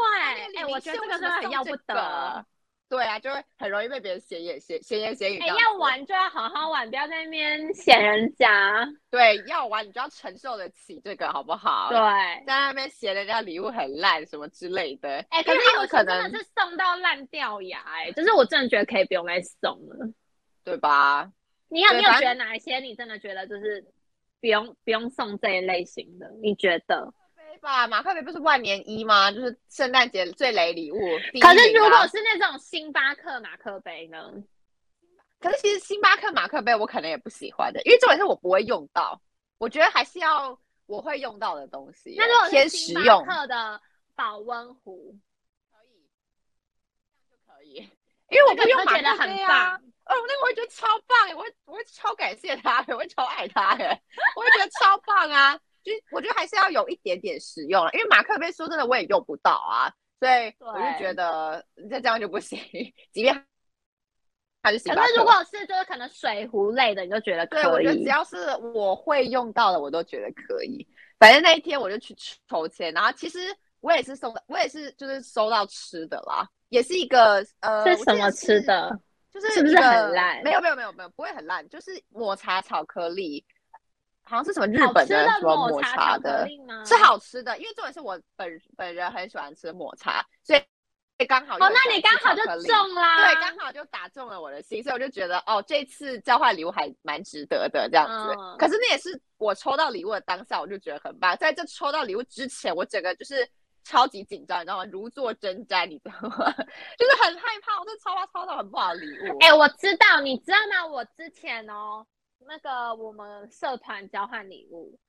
[0.55, 2.45] 哎，我觉得这个真的很要不得。
[2.89, 5.39] 对啊，就会很容易被别人闲言闲闲言闲语。
[5.39, 8.88] 哎，要玩就要好好玩，不要在那边嫌人家。
[9.10, 11.89] 对，要玩你就要承受得起这个，好不好？
[11.89, 12.00] 对，
[12.45, 15.17] 在那边嫌人家礼物很烂什么之类的。
[15.30, 20.10] 哎，可是有可能是送到烂掉牙，哎，就是我真的觉得可以不用再送了，
[20.63, 21.30] 对吧？
[21.69, 23.86] 你有你有觉得哪一些你真的觉得就是
[24.39, 26.30] 不用不用送这一类型的？
[26.41, 27.13] 你觉得？
[27.58, 27.88] 对吧？
[27.88, 29.32] 马克杯不是万年一吗？
[29.32, 30.98] 就是圣诞节最雷礼物。
[31.41, 34.32] 可是如果是那种星巴克马克杯呢？
[35.39, 39.22] 可是其实星巴克马克杯我可能也不喜欢的，因为重点是我不会用到。
[39.58, 42.15] 我觉得还是要我会用到的东西。
[42.17, 43.82] 那如果是星巴克的
[44.15, 45.15] 保温壶，
[45.72, 46.15] 可以，
[47.46, 47.76] 可以，
[48.30, 49.76] 因为我不用马克杯啊。
[49.76, 54.02] 哦，那个我会觉得超棒我会我会超感谢他，我会超爱他哎，
[54.38, 55.60] 我会觉得超棒啊！
[55.88, 62.60] 就我觉得还是要有一点点实用了，因为马克杯说真的我也用不到啊，所以我就觉得再这样就不行。
[63.13, 63.45] 即便
[64.63, 67.63] 还是，可是如果是就是可能水壶类的，你就觉得可以。
[67.63, 68.36] 对，我觉得只要是
[68.73, 70.86] 我会用到的，我都觉得可以。
[71.17, 72.13] 反正那一天我就去
[72.50, 73.39] 抽签，然后其实
[73.80, 79.00] 我也是送的，我也是就是收到吃的啦，也是一个呃，是什么吃的？
[79.32, 80.41] 就是是不是很烂？
[80.43, 83.45] 没有没有没有没有，不会很烂，就是抹茶巧克力，
[84.27, 86.47] 好像是什么日本的什么抹抹茶的，
[86.85, 93.23] 是好吃的，因为重点是我本本人很喜欢吃抹茶，所以刚好哦，那你刚好就中啦。
[93.23, 98.35] 对，刚好就打中了我的心，所以我就觉得哦，这次交换礼物还蛮值得的这样子。
[98.39, 101.35] 嗯可是那也是我抽到礼物的当下，我就觉得很棒。
[101.37, 103.47] 在这抽到礼物之前，我整个就是
[103.83, 104.85] 超级紧张，你知道吗？
[104.85, 106.51] 如坐针毡，你知道吗？
[106.99, 109.37] 就是很害怕，我真的超怕抽到很不好的礼物。
[109.39, 110.85] 哎、我知道，你知道吗？
[110.85, 112.05] 我之前哦，
[112.39, 115.00] 那个我们社团交换礼物，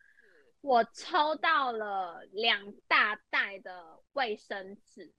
[0.60, 5.12] 我抽到了两大袋的卫生纸，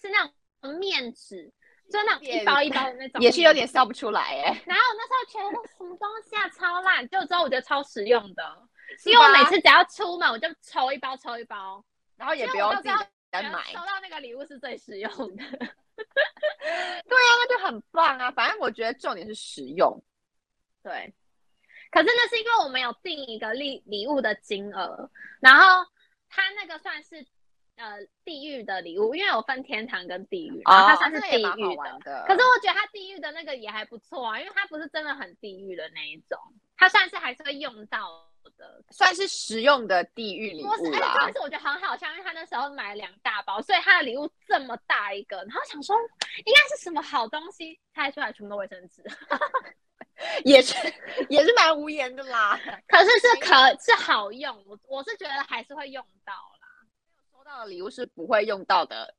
[0.00, 0.22] 是那
[0.60, 1.52] 种面纸，
[1.90, 3.66] 就那种一包一包的那种，也是有点。
[3.66, 8.68] 笑不出来哎，然后我那时候觉得什么东西啊，超烂，就之后我觉得超实用的，
[9.06, 11.82] 因为我每次只要出门，我就抽一包抽一包，
[12.16, 12.88] 然后也不用自己
[13.30, 15.44] 再买，收到那个礼物是最实用的。
[16.00, 18.30] 对啊，那就很棒啊。
[18.32, 20.02] 反正我觉得重点是实用。
[20.82, 21.14] 对，
[21.90, 25.84] 可是那是因为我们有定一个礼礼物的金额，然后
[26.28, 27.26] 他那个算是
[27.76, 32.24] 呃地狱的礼物，因为有分天堂跟地狱，然后它算是地狱的。
[32.26, 36.38] 可是我觉得他地狱的那个也还不错啊，因为他不是真的很地狱的那一种，
[36.76, 38.82] 他算是还是会用到的。
[38.90, 41.32] 算是实用的地狱礼，物哎，真啦的。
[41.32, 45.96] 是我觉得很好笑，因为他那时候买了两大包，所以他的礼物这么大一个，然后想说
[46.44, 49.02] 应该是什么好东西，拆出来全部都卫生纸。
[50.44, 50.74] 也是
[51.28, 52.58] 也是蛮无言的啦。
[52.88, 56.68] 可是是可是好用，我我是觉得还是会用到啦。
[57.32, 59.14] 收到的礼物是不会用到的。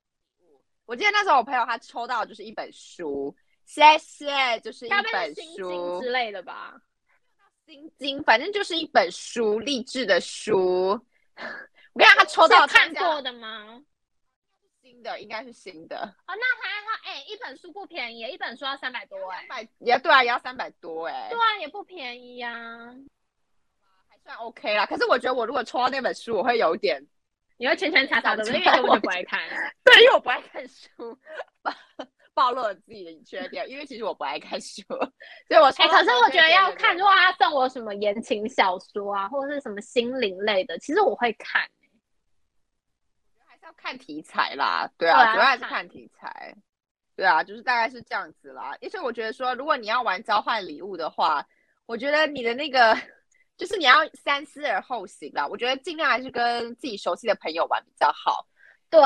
[0.86, 3.34] 我记得那时候我朋友他抽到的就是一本书，
[3.66, 6.76] 谢谢，就是一本书之，类的吧？
[7.66, 11.00] 心经，反正就是一本书，励志的书。
[11.94, 13.82] 我跟你讲，他抽到是看过的吗？
[15.02, 22.56] 新的，应该是新的，哦，那还好，哎、一本书不便宜，一本书要三百多哎、三百也对啊，也要三百多哎、对啊，也不便宜呀、
[24.08, 24.86] 还算 OK 啦。
[24.86, 27.02] 可是我觉得我如果抽到那本书，我会有一点，
[27.58, 29.40] 你会圈圈叉叉的，因为我不出来根本就不爱看。
[29.84, 31.18] 对，因为我不爱看书，
[32.36, 33.68] 暴露了自己的缺点。
[33.68, 35.10] 因为其实我不爱看书，所
[35.50, 41.68] 以我抽哎、可是我觉得要看，如果他送我什么言情小说啊，或者是什么心灵类的，其实我会看、
[43.72, 46.54] 要看题材啦，对对啊，啊主要还是看看题材，
[47.16, 48.78] 对啊，就是大概是这样子啦。
[48.82, 51.46] 而且我觉得说，如果你要玩交换礼物的话，
[51.86, 52.98] 我觉得你的那个
[53.56, 55.48] 就是你要三思而后行啦。
[55.48, 58.46] 我觉得尽量还是跟自己熟悉的朋友玩比较好。
[58.90, 59.02] 对，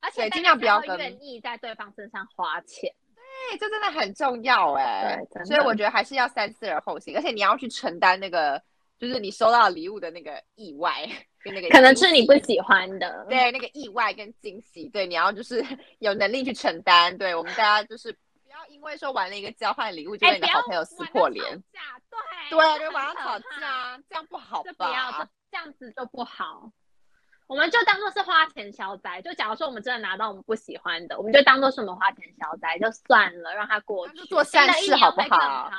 [0.00, 2.92] 而且对尽量不要愿意在对方身上花钱。
[3.14, 8.60] 对，这真的很重要哎、对所以我觉得还是要三思而后行，而且你要去承担那个，
[8.98, 11.08] 就是你收到礼物的那个意外
[11.42, 15.64] 跟那个可能是你不喜喜欢的，对那个意外跟惊喜，对，你要就是
[16.00, 17.16] 有能力去承担。
[17.16, 22.18] 对我们大家就是不要因为说玩了一个交换礼物就哎，跟你的好朋友撕破脸，架，对
[22.50, 25.58] 对，就很晚上吵架，这样不好吧不要吧这？
[25.58, 26.70] 样子就不好。
[27.46, 34.16] 我们就当做是花钱消灾，就假如说我们真的拿到我们不喜欢的，我们就当做是我们花钱消灾，就算了，让它过去。
[34.16, 35.70] 就做善事好不好好？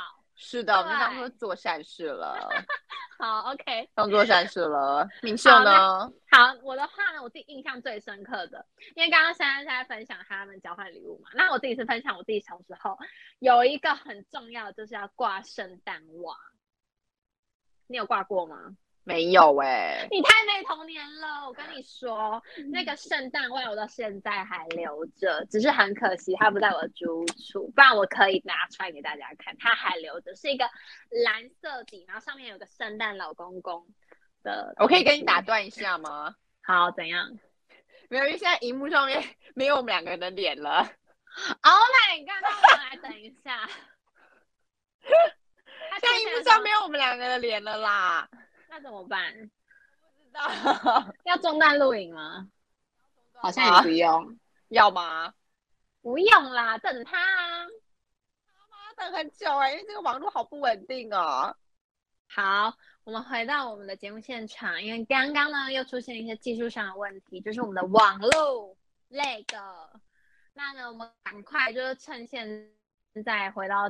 [0.41, 2.49] 是的，我们就当做做善事了，
[3.19, 5.05] 好，OK，当做善事了。
[5.21, 6.11] 明秀好呢？
[6.31, 12.97] 好，我的话呢，我自己印象最深刻的，因为刚刚珊珊在分享他们交换礼物嘛，那我自己是分享我自己小时候
[13.39, 16.37] 有一个很重要的，就是要挂圣诞袜。
[17.87, 18.77] 你有挂过吗？
[19.09, 30.69] 没有哎、你太没童年了，我跟你说，嗯那个圣诞袜我到现在还留着，只是很可惜它不在我的住处，不然我可以拿出来给大家看，它还留着，是一个
[31.25, 33.87] 蓝色底，然后上面有个圣诞老公公
[34.43, 34.75] 的。
[34.77, 35.41] 我可以跟你打。
[35.41, 36.35] 断一下吗？
[36.61, 37.39] 好，怎样
[38.09, 39.23] 没有，因为现在荧幕上面
[39.55, 40.87] 没有我们两个人的脸了。
[41.63, 42.43] ？Oh my god！
[42.43, 43.67] 那我们来等一下。
[45.99, 48.29] 在荧幕上没有我们两个的脸了啦。
[48.69, 49.33] 那怎么办？
[49.33, 52.47] 不知道要中断录影吗？
[53.33, 55.33] 好像也不用，要吗？
[56.01, 57.65] 不用啦，等他啊。
[58.69, 61.55] 妈等很久哎、因为这个网络好不稳定哦。
[62.27, 68.77] 好，我们回到我们的节目现场，因为刚刚呢又出现一些技术上的问题，就是我们的网络
[69.07, 69.89] 那个。
[70.53, 72.71] 那呢，我们赶快就是趁现
[73.25, 73.89] 在回到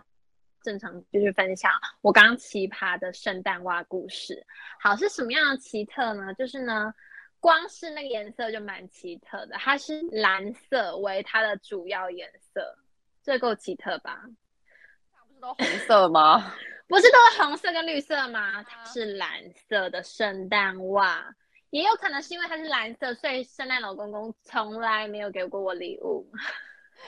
[0.61, 4.45] 正常，就是分享我刚刚奇葩的圣诞袜故事。
[4.79, 6.33] 好，是什么样的奇特呢？
[6.33, 6.93] 就是呢，
[7.39, 12.77] 光是那个颜色就蛮奇特的，它是蓝色为它的主要颜色，
[13.23, 14.21] 这够奇特吧？
[15.27, 16.53] 不是都红色吗？
[16.87, 18.63] 不是都是红色跟绿色吗？
[18.63, 21.23] 它是蓝色的圣诞袜，
[21.69, 26.27] 也有可能是因为它是蓝色，所以圣诞老公公从来没有给过我礼物。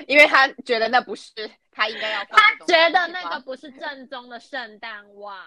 [0.07, 1.31] 因为他觉得那不是
[1.71, 5.45] 他应该要放他觉得那个不是正宗的圣诞袜。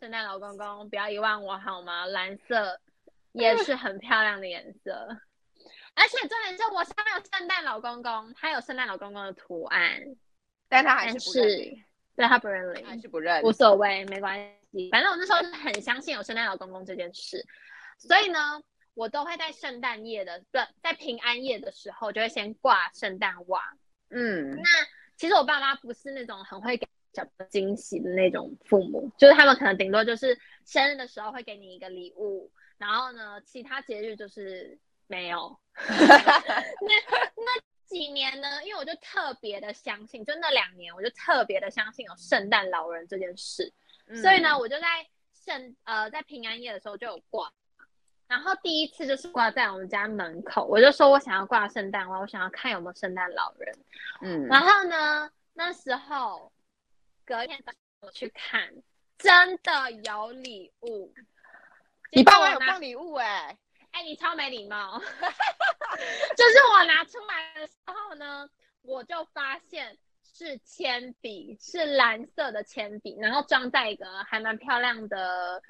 [0.00, 2.04] 圣诞老公公，不要遗忘我好吗？
[2.06, 2.78] 蓝色
[3.32, 4.92] 也是很漂亮的颜色，
[5.94, 10.02] 而且重点是我上面有圣诞老公公，他有圣诞老公公的图案，
[10.68, 11.76] 但他还但是不认是
[12.16, 13.52] 对他不认领，还是不认无。
[13.52, 14.36] 所谓，没关
[14.72, 14.90] 系。
[14.90, 17.42] 反正我那时候很相信有圣诞老公公这件事，
[17.98, 18.60] 所以呢，
[18.94, 23.76] 我都会在圣诞夜的不在平安夜的时候，就会先挂圣诞袜。
[24.10, 24.64] 嗯，那
[25.16, 35.58] 其实我爸妈不是那种很会给小朋友惊喜的那种父母，就是他们可能顶多就是生日的时候会给你一个礼物，然后呢，其他节日就是没有。
[35.74, 43.72] 那几年呢，因为我就特别的相信，就那两年我就特别的相信有圣诞老人这件事，
[44.22, 45.06] 所以呢，我就在
[45.44, 47.52] 圣呃在平安夜的时候就有挂。
[48.34, 53.78] 然后第一次就是挂在我们家门口，我就说我想要挂圣诞花，我想要看有没有圣诞老人。
[54.22, 56.52] 嗯，然后呢，那时候
[57.24, 57.62] 隔天
[58.00, 58.68] 我去看，
[59.16, 61.14] 真的有礼物。
[62.10, 63.56] 你爸妈结果我拿有放礼物哎，
[63.92, 64.98] 哎，你超没礼貌。
[66.36, 68.50] 就是我拿出来的时候呢，
[68.82, 75.62] 我就发现是铅笔，是蓝色的铅笔，然后装在一个还蛮漂亮的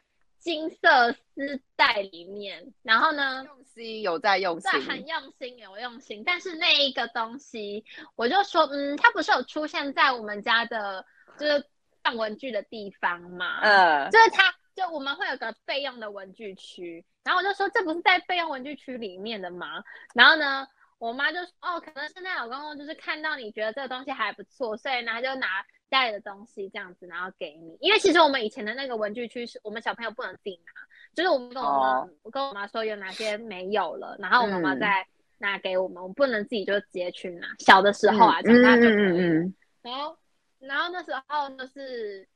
[0.45, 2.73] 金色丝带里面。
[2.83, 6.23] 然后呢，用心有在用心对，，很用心，有用心。
[6.25, 7.83] 但是那一个东西，
[8.15, 11.05] 我就说，嗯，它不是有出现在我们家的，
[11.39, 11.67] 就是
[12.03, 13.61] 放文具的地方吗？
[13.63, 19.83] 嗯，就是它，就我们会有个备用的文具区，然后我就说这不是在备用文具区里面的吗？
[20.15, 27.77] 然后呢，我妈就说哦，可能圣诞老公公就是看到你觉得这个东西还不错，所以呢他就拿家里的东西这样子，然后给你。
[27.81, 30.73] 因为其实我们以前的那个文具区是我们小朋友不能自己拿，
[31.15, 35.07] 就是我们跟我妈，哦我跟我妈说有哪些没有了，然后我妈妈嗯再
[35.39, 37.47] 拿给我们，我们不能自己就直接去拿。
[37.61, 39.13] 小的时候啊，长大就可以了。
[39.13, 40.19] 嗯嗯然后，
[40.59, 42.27] 然后那时候就是，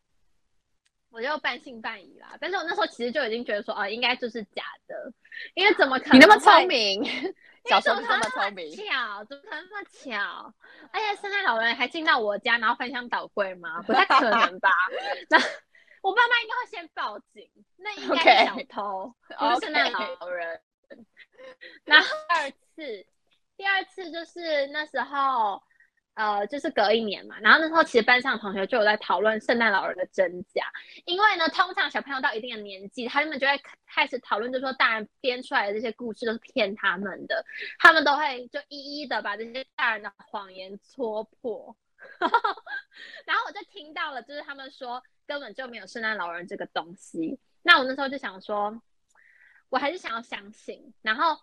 [1.10, 2.36] 我就半信半疑啦。
[2.40, 5.12] 但是我那时候其实就已经觉得说，哦，应该就是假的，
[5.54, 6.16] 因为怎么可能？
[6.16, 7.02] 你那么聪，明，
[7.68, 10.54] 小时候就这么聪明，巧，怎么可能这么巧？
[10.92, 13.82] 而且圣诞老人还进到我家，然后翻箱倒柜吗？
[13.82, 14.70] 不太可能吧？
[15.28, 15.38] 那
[16.02, 20.60] 我爸妈应该会先报警，那应该是小偷不是圣诞老人。
[21.84, 23.06] 然后第二次，
[23.56, 25.62] 第二次就是那时候，
[26.18, 27.38] 呃，就是隔一年嘛。
[27.38, 30.64] 然后那时候其实班上的同学就有在讨论圣诞老人的真假，
[31.04, 37.44] 因为呢，通常小朋友到一定的年纪，他们就会开始讨论，就说大人编出来的这些故事都是骗他们的，
[37.78, 41.76] 他们都会就一一的把这些大人的谎言戳破。
[43.24, 47.38] 然后我就听到了，就是他们说根本就没有圣诞老人这个东西。
[47.62, 48.82] 那我那时候就想说，
[49.68, 50.92] 我还是想要相信。
[51.00, 51.38] 然后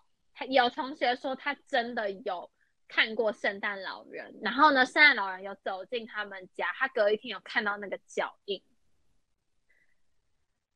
[0.50, 2.50] 有同学说他真的有
[2.88, 8.62] 看过圣诞老人，然后呢，圣诞老人有走进他们家，他隔一天有看到那个脚印。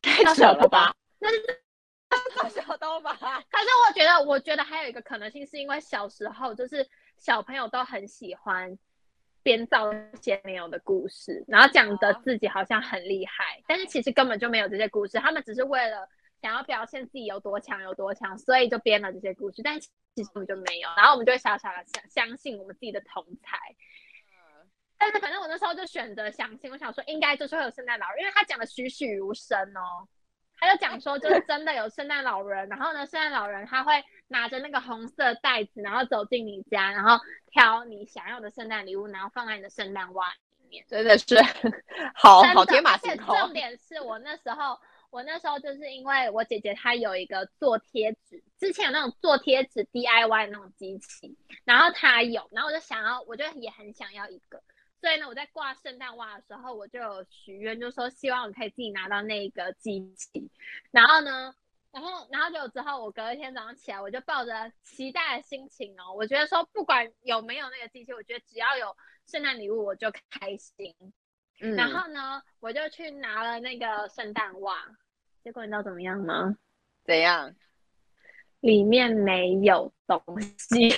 [0.02, 0.94] 太扯了吧？
[1.18, 1.60] 那是
[2.36, 3.14] 好笑到吧？
[3.50, 8.76] 可是我觉得，我觉得还有一个可能性，是因为小时候就是小朋友都很喜欢
[9.42, 16.08] 编造一些没有的故事，然后讲的自己好像很厉害，但是其实根本就没有这些故事，他们只是为了
[16.40, 19.88] 想要表现自己有多强有多强，所以就编了这些故事，但其
[20.24, 23.58] 实我们就没有，然后我们就会傻傻的相相信我们自己的同才。
[24.98, 30.06] 但是反正我那时候就选择相信，我想说应该就是会有圣诞老人，因为他讲的栩栩如生哦。
[30.62, 40.26] 他就讲说，就是 真的有圣诞老人，然后呢，圣诞老人他会拿着那个红色袋子，然后走进你家，然后挑你想要的圣诞礼物，然后放在你的圣诞袜
[40.58, 40.84] 里面。
[40.86, 41.34] 真的是
[42.14, 43.38] 好好天马而且行空。
[43.38, 44.78] 重点是我那时候，
[45.10, 54.62] 我那时候就是因为我姐姐她有一个做贴纸，之前有那种做贴纸 DIY 那种机器，然后她有，然后我就想要，我就也很想要一个。
[55.00, 60.50] 所以呢，我在挂圣诞袜的时候，我就有许愿，就说希望我可以自己拿到那个机器。
[60.90, 61.54] 然后呢，
[61.90, 68.94] 然后然后就之后，我隔一天早上起来，我就抱着期待的心情哦，我觉得说不管有没有那个机器，我觉得只要有
[69.26, 70.94] 圣诞礼物我就开心。
[71.60, 74.76] 嗯然后呢，我就去拿了那个圣诞袜，
[75.44, 76.56] 结果你知道怎么样吗？
[77.04, 77.54] 怎样？
[78.60, 80.22] 里面没有东
[80.58, 80.96] 西， 哇，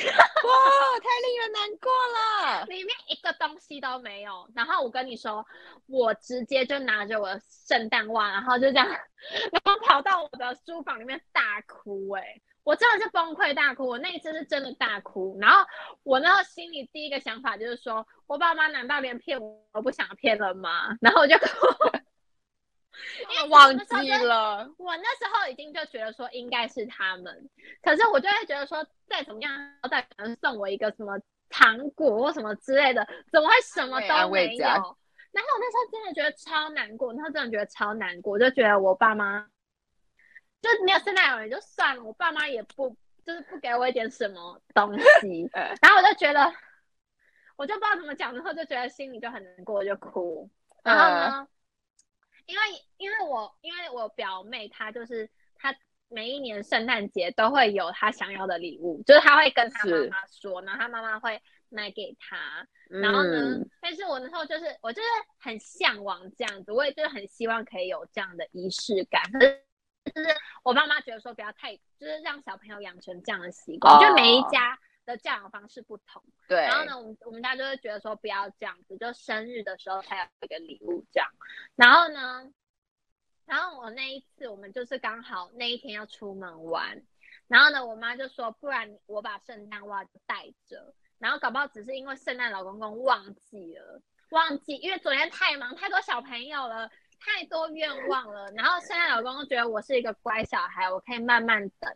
[0.99, 2.65] 太令人难过了。
[2.67, 4.51] 里面一个东西都没有。
[4.53, 5.47] 然后我跟你说，
[5.87, 8.89] 我直接就拿着我的圣诞袜，然后就这样，
[9.53, 12.43] 然后跑到我的书房里面大哭、欸。
[12.65, 15.37] 我真的是崩溃大哭，我那一次是真的大哭。
[15.41, 15.67] 然后
[16.03, 20.97] 我那时候心里第一个想法就是说，我爸妈难道连骗我都不想骗了吗？
[21.01, 21.47] 然后我就哭。
[23.31, 27.51] 因为忘记了，我那时候已经就觉得说应该是他们，
[27.83, 29.51] 可是我就会觉得说再怎么样，
[29.91, 34.65] 再可能送我一个什么糖果或什么之类的，怎么会什么都没有？
[34.67, 39.49] 然后我那时候真的觉得超难过，那时候真的觉得超难过，就觉得我爸妈
[40.63, 45.51] 就没有圣诞老人就算了，我爸妈也不就是不给我一点什么东西，
[45.83, 46.41] 然后我就觉得
[47.57, 50.49] 我就不知道怎么讲，然后就觉得心里就很难过，就哭。
[50.83, 51.49] 然后呢，
[52.47, 52.63] 因为
[52.97, 55.75] 因为我因为我表妹她就是她
[56.09, 62.67] 每一年圣诞节都会有她想要的礼物，就是她会跟她妈妈说，然后她妈妈会买给她。
[62.89, 65.09] 然后呢，但是我那时候就是我就是
[65.39, 69.23] 很向往这样子，我也就是很希望可以有这样的仪式感。
[69.33, 69.65] 可是
[70.05, 70.29] 就是
[70.63, 74.79] 我爸妈觉得说不要太，就是让小朋友养成这样的习惯，就每一家。
[75.05, 76.59] 的教养方式不同，对。
[76.59, 81.29] 然后呢，我们我们家就会觉得说不要这样子，就生日的时候才有一个礼物这样。
[81.75, 82.49] 然后呢，
[83.45, 87.03] 然后我那一次我们就是刚好那一天要出门玩，
[87.49, 94.01] 然后呢，我妈就说不然我把圣诞袜带着，然后搞不好只是因为圣诞老公公忘记了，
[94.31, 96.89] 忘记，因为昨天太忙，太多小朋友了，
[97.25, 98.51] 太多愿望了。
[98.57, 101.95] 然后现在老公公觉得我是一个乖小孩，我可以慢慢等，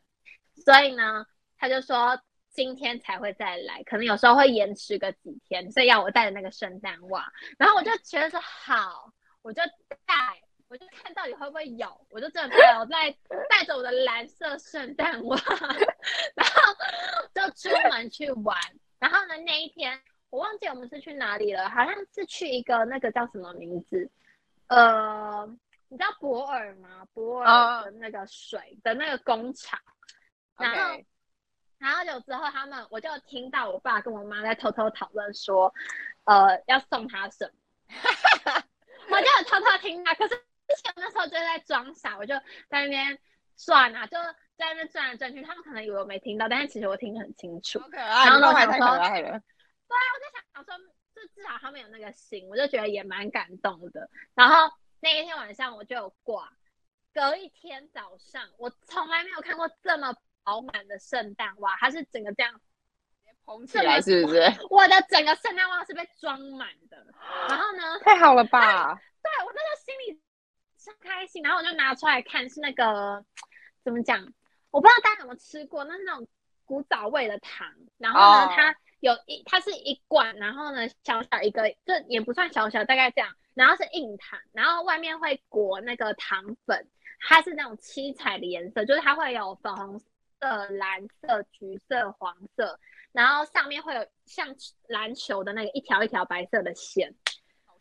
[0.64, 1.27] 所以呢，
[1.59, 2.20] 他就说。
[2.57, 7.31] 今天才会再来，可能有时候会延迟个几天，所以要我带着那个圣诞袜。
[7.59, 9.12] 然后我就觉得说好，
[9.43, 9.61] 我就
[10.07, 13.11] 带，我就看到底会不会有，我就真的带，我带
[13.51, 15.37] 带着我的蓝色圣诞袜，
[16.35, 16.74] 然后
[17.35, 18.57] 就出门去玩。
[18.99, 20.01] 然后呢，那一天
[20.31, 24.11] 我忘记我们是去哪里了，好像是去一个那个叫什么名字？
[24.68, 25.48] 呃，
[25.88, 27.06] 你知道博尔吗？
[27.12, 29.80] 博尔的那个水的那个工厂，
[30.58, 31.02] 然后。
[31.78, 35.74] 然后有之后，他们我就听到我爸跟我妈在偷偷讨论说，
[36.24, 37.52] 呃，要送他什
[37.84, 37.92] 么，
[39.10, 40.14] 我就偷偷听啊。
[40.14, 42.34] 可是之前那时候就在装傻，我就
[42.70, 43.18] 在那边
[43.58, 44.16] 转啊，就
[44.56, 45.42] 在那边转来转去。
[45.42, 47.78] 他们可能以为我没听到，但是其实我听得很清楚。
[47.78, 49.42] 可爱，然后我想说，对啊，我在想说，就至少
[51.66, 54.08] 他们有那个心，我就觉得也蛮感动的。
[54.34, 56.50] 然后那一天晚上我就有挂，
[57.12, 60.14] 隔一天早上，我从来没有看过这么。
[60.46, 62.60] 饱满的圣诞袜，它是整个这样
[63.44, 64.38] 蓬起来，是不是？
[64.70, 67.04] 我的整个圣诞袜是被装满的。
[67.48, 67.98] 然后呢？
[68.04, 68.94] 太好了吧？
[68.94, 70.22] 对我那时候心里
[70.78, 73.24] 超开心，然后我就拿出来看，是那个
[73.82, 74.20] 怎么讲？
[74.70, 76.28] 我不知道大家有没有吃过，那是那种
[76.64, 77.66] 古早味的糖。
[77.98, 83.32] 然后呢，它有一，它是一罐，然后呢，小小一个，这也不算小小，大概这样。
[83.55, 86.88] 然后是硬糖，然后外面会裹那个糖粉，
[87.20, 90.01] 它是那种七彩的颜色，就是它会有粉红。
[90.38, 92.78] 色、蓝色、橘色、黄色，
[93.11, 94.55] 然后上面会有像
[94.86, 97.11] 篮球的那个一条一条白色的线。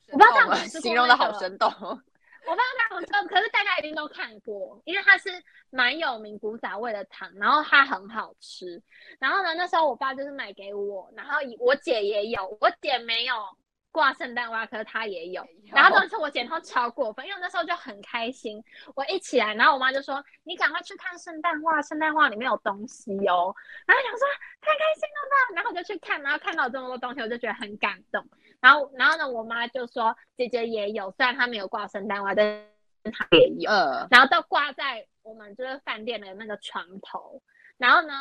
[0.09, 1.69] 我不知道这样形容的好生动。
[2.47, 5.29] 我不知道这样说，可是大家一定都看过，因为它是
[5.69, 8.81] 蛮有名古早味的糖，然后它很好吃。
[9.19, 13.35] 然后呢，那时候我爸就是买给我，然后我姐也有，我姐没有。
[13.91, 15.41] 挂圣诞袜，可是她也有。
[15.71, 18.61] 然后当时我姐她超过分，因为那时候就很开心。
[18.93, 23.55] 我一起来，然后我妈就说：“你赶快去看圣诞袜，圣诞袜里面有东西哦。”
[23.87, 24.27] 然后想说
[24.59, 28.21] 太开心了吧，然后就去看，然后看到这么多东西，我就觉得很感动。
[28.65, 32.65] 然后，然后呢，我妈就说：“姐姐也有，虽然她没有挂圣诞袜，但
[33.13, 33.71] 她也有。”
[34.09, 37.43] 然后都挂在我们就是饭店的那个床头。
[37.77, 38.13] 然后呢，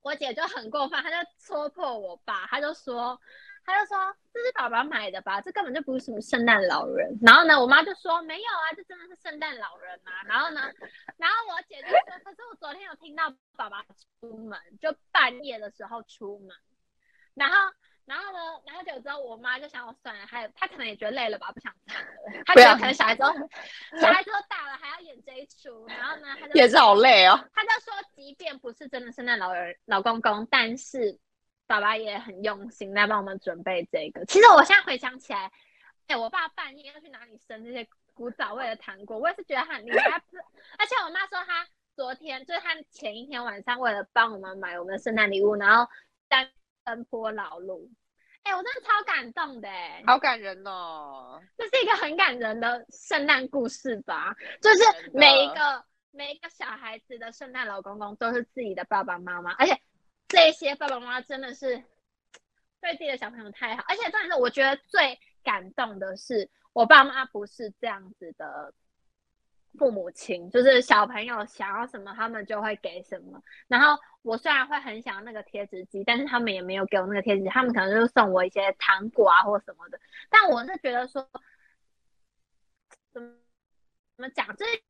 [0.00, 3.20] 我姐就很过分，她就戳破我爸，她就说。
[3.64, 3.96] 他就说
[4.34, 7.16] 这是爸爸买的吧，这根本就不是什么圣诞老人。
[7.22, 10.10] 然后呢，我妈就说没有啊，这真的是圣诞老人啊。
[10.26, 10.62] 然后呢，
[11.16, 13.84] 然后我姐就说，可是我昨天有听到爸爸
[14.20, 16.56] 出门，就半夜的时候出门。
[17.34, 17.56] 然后，
[18.04, 22.08] 然后呢，然后就之后我妈就想，我算了，还有她可能也觉得累了吧，不想唱了。
[22.44, 23.22] 她觉得可能小孩子
[24.00, 25.86] 小孩子都大了，还要演这一出。
[25.86, 27.38] 然后呢，她就也是好累哦。
[27.54, 31.18] 她就说，即便不是真的圣诞老人老公公，但是。
[31.64, 34.26] 爸爸也很用心在帮我们准备这个。
[34.26, 35.50] 其实我现在回想起来，
[36.06, 40.22] 哎，我爸半夜要去哪里生这些古早味的糖果，我也是觉得很厉害。
[40.76, 45.90] 而且我妈说，她昨天就是她前一天晚上为了帮我们买我们的圣诞礼物，然后
[46.28, 46.50] 单
[46.84, 47.88] 奔波劳碌。
[48.42, 51.40] 哎，我真的超感动的，哎，好感人哦。
[51.56, 54.34] 这是一个很感人的圣诞故事吧？
[54.60, 59.80] 就是每一个每一个小孩子的圣诞老公公都是自己的爸爸妈妈，而且。
[60.28, 61.76] 这些爸爸妈妈真的是
[62.80, 68.72] 对自己的小朋友太好，而且重点是，我觉得最感动的是，我爸妈不是这样子的
[69.78, 73.42] 父母亲，就是小朋友想要什么，他们就会给什么。
[73.68, 79.98] 然后我虽然会很想要那个贴纸机，但是他们也没有给我那个贴纸，他们可能就送我一些糖果啊或什么的。
[80.30, 81.28] 但我是觉得说，
[83.12, 83.34] 怎么
[84.16, 84.82] 怎么讲，就是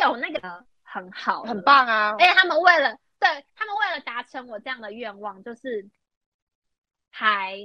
[0.00, 2.16] 有那个很好，很棒啊！
[2.18, 2.98] 而且他们为了。
[3.18, 5.88] 对他们为了达成我这样的愿望，就是
[7.10, 7.56] 还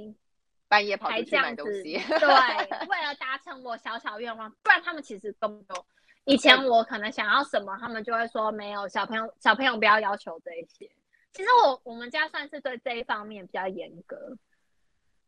[0.66, 1.82] 半夜跑还出去买东西。
[2.08, 2.20] 对，
[2.88, 5.86] 为了达成我小小愿望，不然他们其实根本就
[6.24, 10.90] 以前我可能想要什么，他们就会说没有，小朋友小朋友不要要求这一些。
[11.32, 14.36] 其实我我们家算是对这一方面比较严格，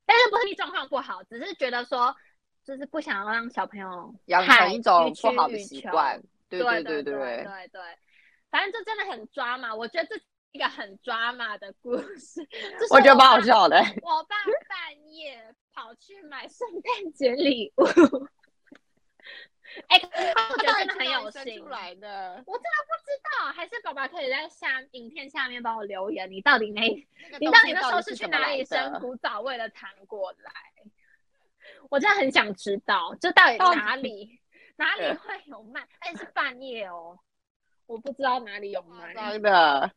[0.05, 2.15] 但是不是状况不好，只是觉得说
[2.63, 6.23] 就是不想要让小朋友养成一种不好的习惯。
[6.49, 7.83] 对对对对对对对，
[8.51, 10.23] 反正这真的很抓马，我觉得这是
[10.53, 12.45] 一个很抓马的故事。
[12.45, 13.77] 就是我觉得蛮好笑的。
[14.03, 14.37] 我爸
[14.69, 17.85] 半夜跑去买圣诞节礼物，
[19.89, 20.01] 哎、
[20.51, 21.59] 我觉得真的很有心。
[21.59, 26.81] 出来的，我真的不知道，还是爸爸可以在下影片下面帮我留言，你到底那
[27.31, 30.51] 那个你到底那时候是是去哪里生古早味的糖果来？
[31.91, 34.41] 我真的很想知道，这到底哪里
[34.77, 35.81] 哪里会有卖？
[36.01, 37.19] 而且是半夜哦，
[37.87, 39.15] 我不知道哪里有卖。
[39.15, 39.91] 真的，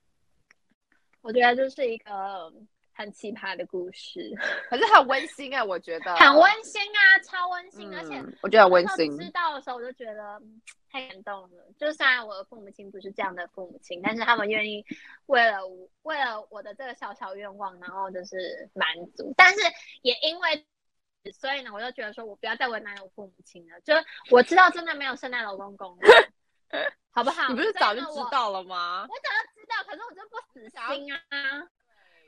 [1.21, 2.51] 我觉得这是一个
[2.97, 4.33] 很奇葩的故事，
[4.69, 9.15] 可是很温馨哎，我觉得很温馨啊，超温馨，而且嗯，我觉得很温馨。
[9.19, 11.63] 知道的时候，我就觉得嗯太感动了。
[11.77, 14.83] 就虽然我的父母亲不是这样的父母亲，但是他们愿意
[15.27, 19.31] 为了我，为了我的这个小小愿望，然后就是满足。
[19.37, 19.59] 但是
[20.01, 20.65] 也因为，
[21.31, 23.79] 所以呢，我就觉得说我不要再为难我父母亲了。
[23.81, 23.93] 就
[24.31, 26.01] 我知道真的没有圣诞老公公了，
[27.13, 27.47] 好不好？
[27.49, 29.05] 你不是早就知道了吗？
[29.07, 31.69] 我早就知道，可是我就不死心啊。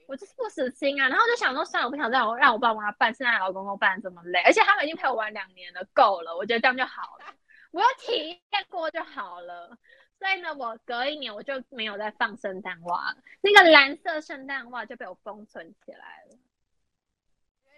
[0.10, 7.26] 我就是不死心啊，然后就想说，算了，我不想让我让我爸妈办现在老公公办得这么累，而且他们已经陪我玩两年了，够了，我觉得这样就好了，
[7.70, 9.78] 我有体验过就好了。
[10.18, 16.38] 所以呢，我隔一年我就没有再放圣诞袜了，那个蓝色圣诞袜就被我封存起来了。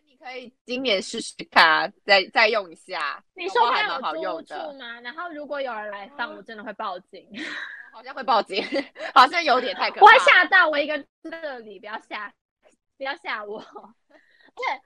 [0.06, 3.24] 你可以今年试试看，再再用一下。
[3.34, 5.02] 你说还蛮好有租处用的，吗？
[5.02, 7.28] 然后如果有人来放，我真的会报警。
[7.92, 8.64] 好像会报警，
[9.14, 10.06] 好像有点太可怕。
[10.06, 12.34] 我会吓到我一个这里，不要吓，
[12.98, 13.60] 不要吓我。
[14.10, 14.82] 而且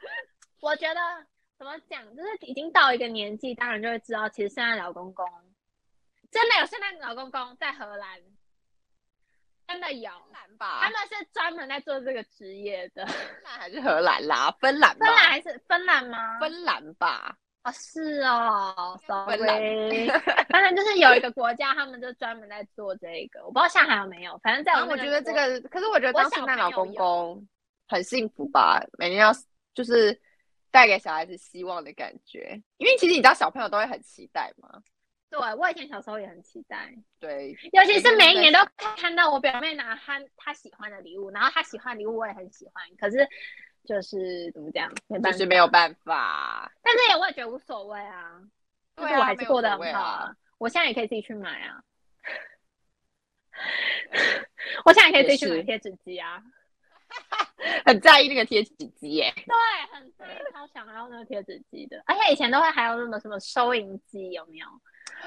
[0.60, 1.00] 我觉得
[1.58, 5.26] 怎么讲，就是已经到一个年纪，当然就会知道，其实圣诞老公公
[6.32, 8.20] 真的有圣诞老公公在荷兰，
[9.68, 10.12] 真的有，
[10.58, 10.82] 吧？
[10.84, 13.06] 他们是专门在做这个职业的。
[13.06, 14.52] 芬兰还是荷兰啦？
[14.60, 15.06] 芬兰吧？
[15.06, 16.40] 芬兰还是芬兰吗？
[16.40, 17.38] 芬兰吧？
[17.66, 20.08] 哦，是哦， sorry，
[20.50, 27.48] 反正就是有一个国家，他们就专门在做这个，我不知道现在还有没有，反正在我我觉得这个，可是我觉得当圣诞老公公
[27.88, 29.32] 很幸福吧，每年要
[29.74, 30.22] 就是
[30.70, 32.62] 带给小孩子希望的感觉。
[32.78, 34.70] 因为其实你知道小朋友都会很期待嘛，
[35.32, 38.60] 对我以前小时候也很期待，对，尤其是每一年都
[38.96, 43.28] 看到我表妹拿她她喜欢的礼物，然后她喜欢礼物我也很喜欢，可是
[43.86, 46.72] 就是怎么讲，没办法，就是没有办法。
[46.82, 48.42] 但是也我也觉得无所谓啊，
[48.98, 50.36] 就是我还是过得很好啊。
[50.58, 51.84] 我现在也可以自己去买啊，
[54.86, 56.42] 我现在也可以自己去买贴纸机啊，
[57.86, 59.56] 很在意那个贴纸机耶，对，
[59.94, 64.68] 很在意超想要那个贴纸机的，而且以前都会还有那种什么收银机，有没有？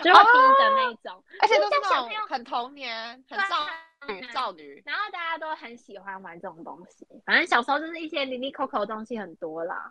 [0.02, 3.66] 就是会盯着那一种，而且都是就是小朋友那种很童年、很少
[4.08, 4.82] 女、少女。
[4.86, 9.90] 然后大家都很喜欢玩这种东西，反正小时候就是一些零零扣扣的东西很多啦。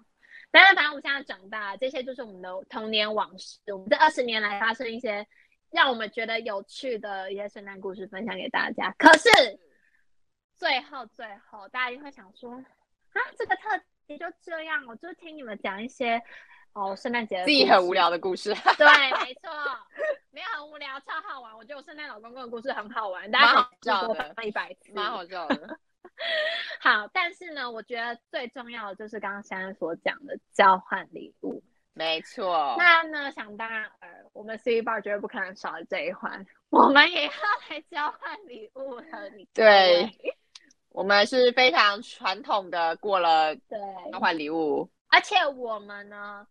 [0.49, 3.59] 但是反正我们现在长大，这些就是我们的童年往事。
[3.73, 5.27] 我们这二十年来发生一些
[5.71, 8.89] 让我们觉得有趣的一些圣诞故事，分享给大家。
[8.97, 9.29] 可是
[10.55, 13.77] 最后最后，大家一定会想说，啊，这个特
[14.07, 16.21] 辑就这样，我就听你们讲一些
[16.77, 18.85] 哦圣诞节自己很无聊的故事， 对，
[19.25, 19.49] 没错，
[20.29, 21.57] 没有很无聊，超好玩。
[21.57, 24.93] 我觉得我圣诞老公公的故事很好玩，大家蛮好笑的翻一百次。
[24.93, 25.79] 蛮好笑的。
[26.79, 31.63] 好，但是呢，我觉得最重要的就是刚刚珊珊所讲的交换礼物。
[31.93, 37.31] 没错，那呢，想当然尔，我们 C Bar 绝对不可能少了这一环，我们也要
[37.69, 39.27] 来交换礼物了。
[39.35, 40.07] 你对
[40.89, 43.79] 我们是非常传统的过了对，
[44.11, 46.45] 交换礼物，而且我们呢，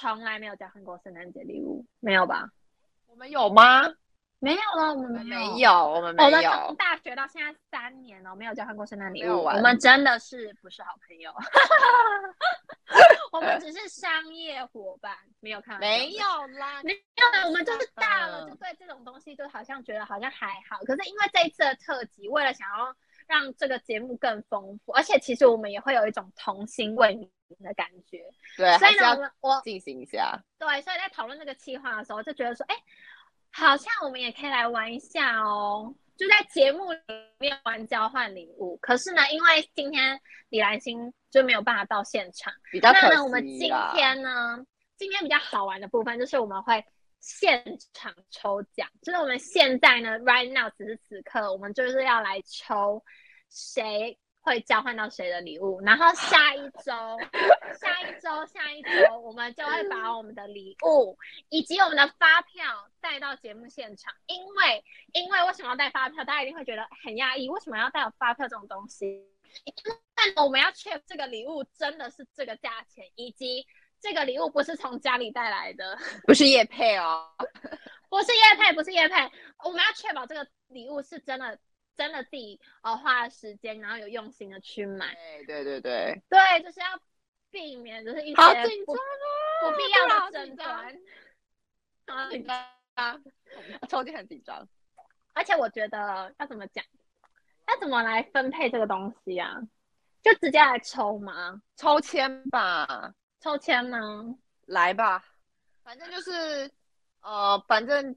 [0.00, 2.48] 从来没有交换过圣诞节礼物，没有吧？
[3.08, 3.82] 我们有吗？
[4.38, 6.76] 没有了，我们没没有，我们没有我们从。
[6.76, 9.42] 大学到现在三年了，没有交换过圣诞礼物。
[9.42, 11.32] 我们真的是不是好朋友？
[13.32, 16.24] 我们只是商业伙伴，没有看没有
[16.56, 20.78] 啦，没有啦，我们就是大了，嗯就对这种东西就好像觉得好像还好。
[20.86, 22.94] 可是因为这一次的特辑，为了想要
[23.26, 28.24] 让这个节目更丰富，而且其实我们也会有一种童心未泯的感觉，
[28.56, 30.38] 对，所以呢，我进行一下。
[30.58, 32.76] 对，所以在讨论这个计划的时候，就觉得说，哎，
[33.50, 37.00] 好像我们也可以来玩一下哦，就在节目里
[37.38, 38.76] 面玩交换礼物。
[38.78, 40.20] 可是呢，因为今天
[40.50, 43.70] 李兰心就没有办法到现场，比较可那呢，我们今。
[43.94, 44.64] 天呢，
[44.96, 46.84] 今天比较好玩的部分就是我们会
[47.20, 53.02] 现场抽奖，就是我们现在呢，right now 此时此刻，我们就是要来抽
[53.48, 54.18] 谁。
[54.48, 56.92] 会交换到谁的礼物，然后下一周、
[57.78, 61.16] 下一周、下一周，我们就会把我们的礼物
[61.50, 64.10] 以及我们的发票带到节目现场。
[64.26, 64.82] 因为，
[65.12, 66.24] 因为为什么要带发票？
[66.24, 69.22] 大家一定会觉得很压抑，为什么要带有发票这种东西？
[70.14, 73.66] 但我们要 check 这个礼物真的是这个价钱，以及
[74.00, 77.28] 这个礼物不是从家里带来的，不是叶配哦，
[78.08, 79.14] 不是叶配，不是叶配，
[79.62, 81.58] 我们要确保这个礼物是真的。
[81.98, 86.86] 真的自己呃花了时间，然后有用心的去买，对对对对对，就是要
[87.50, 88.34] 避免就是一些
[88.86, 90.96] 不不必要的争端，
[92.06, 92.56] 好紧张
[92.94, 93.18] 啊，
[93.88, 94.68] 抽屉很紧张，
[95.34, 96.84] 而且我觉得要怎么讲，
[97.66, 99.60] 要怎么来分配这个东西啊？
[100.22, 101.60] 就直接来抽吗？
[101.74, 104.36] 抽签吧，抽签吗？
[104.66, 105.24] 来吧，
[105.82, 106.70] 反正就是
[107.22, 108.16] 呃，反正。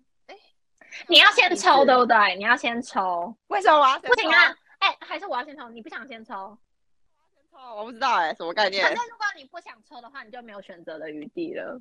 [1.07, 2.35] 你要先抽，对不对？
[2.35, 4.07] 你要先抽，为什么我要先抽？
[4.09, 4.55] 不行啊！
[4.79, 5.69] 哎，还是我要先抽？
[5.69, 6.57] 你不想先抽？
[7.35, 8.83] 先抽，我不知道哎，什么概念？
[8.83, 11.79] 反正如果你不想抽的话，你就没有选择的余地了。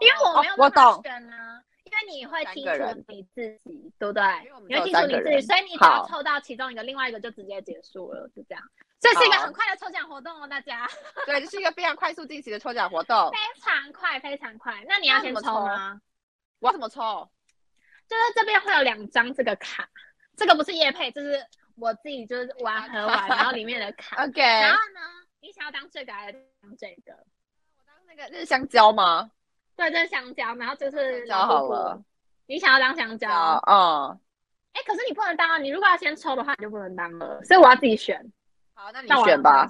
[0.00, 4.22] 因为我没有我懂选啊，因为你会剔除你自己，对不对？
[4.68, 8.62] 你会剔除你自己，所以你只要抽到其中一个，另外一个就直接结束了，就这样。
[8.98, 10.88] 这是一个很快的抽奖活动哦，大家。
[11.26, 14.84] 对，这是一个非常快速进行的抽奖活动， 非常快，非常快。
[14.88, 16.00] 那你要先抽吗？
[16.58, 17.28] 我要怎么抽？
[18.12, 19.88] 就是这边会有两张这个卡，
[20.36, 21.42] 这个不是叶配，就是
[21.76, 24.22] 我自己就是玩和玩，然后里面的卡。
[24.26, 24.42] OK。
[24.42, 25.00] 然后呢，
[25.40, 27.14] 你想要当这个还是当这个？
[27.78, 29.30] 我当那个，这是香蕉吗？
[29.74, 32.04] 对，这是香蕉，然后就是香蕉好了。
[32.44, 33.30] 你想要当香蕉？
[33.66, 34.20] 嗯。
[34.74, 35.56] 哎，可是你不能当啊！
[35.56, 38.22] 你如果要先抽的话，你就不能当了，所以我要自己选。
[38.74, 39.66] 好，那你选吧。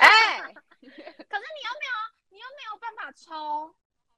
[0.00, 0.40] 哎，
[0.80, 1.94] 可是你又没有，
[2.30, 3.34] 你又没有办法抽。
[3.34, 3.68] 好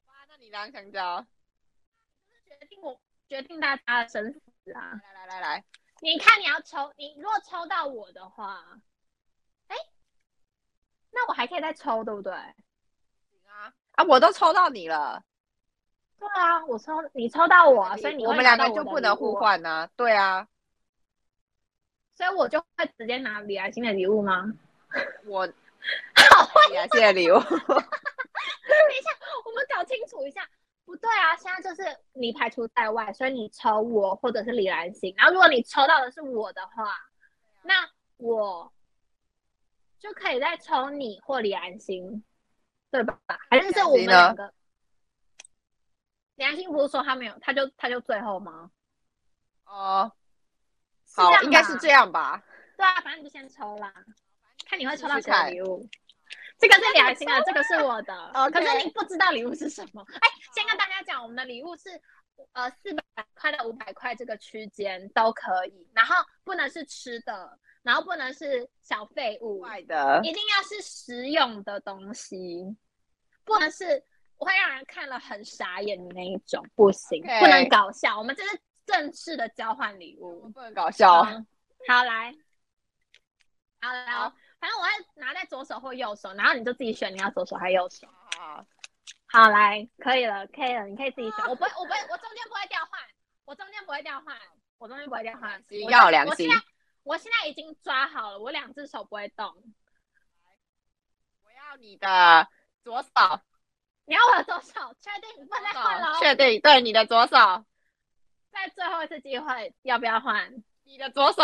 [0.07, 1.25] 吧，那你当香蕉。
[2.47, 2.97] 决定我。
[3.35, 4.97] 决定大家的生死啊！
[5.03, 5.65] 来来来来，
[5.99, 8.63] 你看你要抽，你如果抽到我的话，
[9.67, 9.75] 哎，
[11.11, 12.31] 那我还可以再抽，对不对？
[12.31, 15.21] 行啊，啊，我都抽到你了。
[16.17, 19.89] 对啊，我抽你抽到我，所以你我们两个就不能互换呢？
[19.97, 20.47] 对啊，
[22.15, 24.45] 所以我就会直接拿李爱心的礼物吗？
[25.25, 27.33] 我好， 李爱心的礼物。
[27.43, 29.09] 等一下，
[29.43, 30.47] 我们搞清楚一下。
[30.85, 35.13] 不对啊，现在就是你排除在外，所以你抽我或者是李兰心。
[35.17, 36.95] 然后如果你抽到的是我的话，
[37.63, 38.71] 那我
[39.99, 42.23] 就可以再抽你或李兰心，
[42.91, 43.19] 对吧？
[43.49, 44.53] 还是是我们两个？
[46.35, 48.69] 李兰心不是说他没有，他就他就最后吗？
[49.65, 50.11] 哦，
[51.15, 52.43] 好，应该是这样吧。
[52.77, 53.91] 对啊，反正你就先抽啦，
[54.69, 55.89] 看你会抽到什么礼物。
[56.57, 58.31] 这个是李心的，这个是我的。
[58.51, 60.05] 可是你不知道礼物是什么？
[60.21, 61.89] 哎，先跟大家讲，我们的礼物是
[62.53, 63.03] 呃四百
[63.33, 72.75] 块到五百块这个区间都可以，然后不能是吃的，然后不能是小废物，的，一定要是实用的东西，
[73.43, 74.01] 不能是
[74.37, 78.17] 会让人看了很傻眼的那一种，不行，不能搞笑。
[78.17, 81.23] 我们这是正式的交换礼物，不能搞笑。
[81.87, 82.33] 好来，
[83.81, 84.31] 好来。
[84.65, 88.07] 反正我会拿在左手或右手，然后你就自己选你要左手还是右手。
[88.35, 88.65] 好，
[89.27, 91.45] 好来，可以了，可以了，你可以自己选。
[91.47, 92.99] 我不会，我不会，我中间不会调换，
[93.45, 94.35] 我中间不会调换，
[94.79, 95.63] 我中间不会调换。
[95.87, 96.49] 要良心。
[97.03, 99.45] 我现在已经抓好了，我两只手不会动。
[101.43, 102.47] 我要你的
[102.83, 103.09] 左手。
[104.05, 104.95] 你要我的左手？
[104.99, 105.45] 确定？
[105.47, 106.17] 不能再换了。
[106.17, 106.59] 确定？
[106.61, 107.37] 对，你的左手。
[108.51, 110.63] 在最后一次机会，要不要换？
[110.85, 111.43] 你的左手。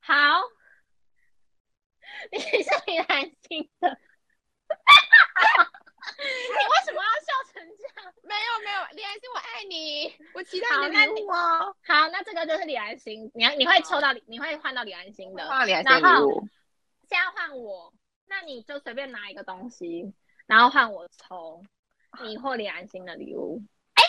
[0.00, 0.14] 好。
[2.32, 3.88] 你是李兰心的，
[6.16, 8.12] 你为什么要笑成这样？
[8.22, 11.74] 没有没有，李安心，我爱你， 我期待你的礼物哦。
[11.86, 16.48] 好，那这个就是李安心，你你会抽到，你会换到李安心的，换李兰心礼物。
[17.08, 17.92] 现在换我，
[18.26, 20.12] 那你就随便拿一个东西，
[20.46, 21.62] 然后换我抽
[22.22, 23.62] 你或李安心的礼物。
[23.94, 24.02] 哎，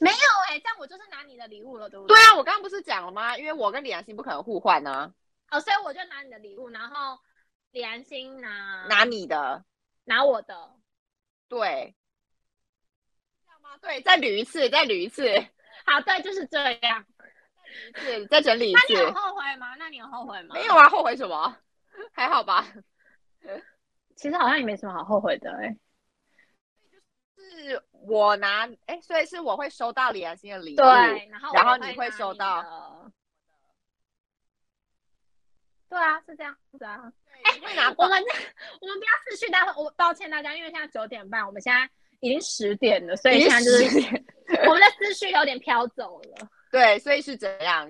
[0.00, 0.16] 没有
[0.48, 2.14] 哎，这样我就是拿你的礼物了，对不对？
[2.16, 3.36] 对啊，我刚刚不是讲了吗？
[3.38, 5.12] 因为我跟李兰心不可能互换呢。
[5.50, 7.18] 哦，所以我就拿你的礼物，然后。
[7.76, 9.62] 李安心拿拿你的，
[10.04, 10.72] 拿我的，
[11.46, 11.94] 对，
[13.62, 13.76] 吗？
[13.82, 15.28] 对，再捋一次，再捋一次。
[15.84, 17.04] 好，对，就是这样。
[17.92, 18.80] 再捋一次，再整理一次。
[18.88, 19.74] 那你有后悔吗？
[19.78, 20.54] 那你有后悔吗？
[20.54, 21.54] 没有啊，后悔什么？
[22.16, 22.66] 还好吧。
[24.16, 25.76] 其实好像也没什么好后悔的，哎。
[27.36, 32.95] 就是我拿，哎，所以是我会收到李安心的礼物，对，然后然后你会收到。
[35.88, 37.00] 对啊，是这样子啊。
[37.44, 37.52] 哎，
[37.96, 38.22] 我们
[38.80, 41.88] 我们不要思绪待会，我抱歉大家，因为现在九点半，我们现在
[42.20, 43.86] 已经十点了，所以现在就是
[44.66, 46.48] 我们的思绪有点飘走了。
[46.72, 47.86] 对，所以是怎样？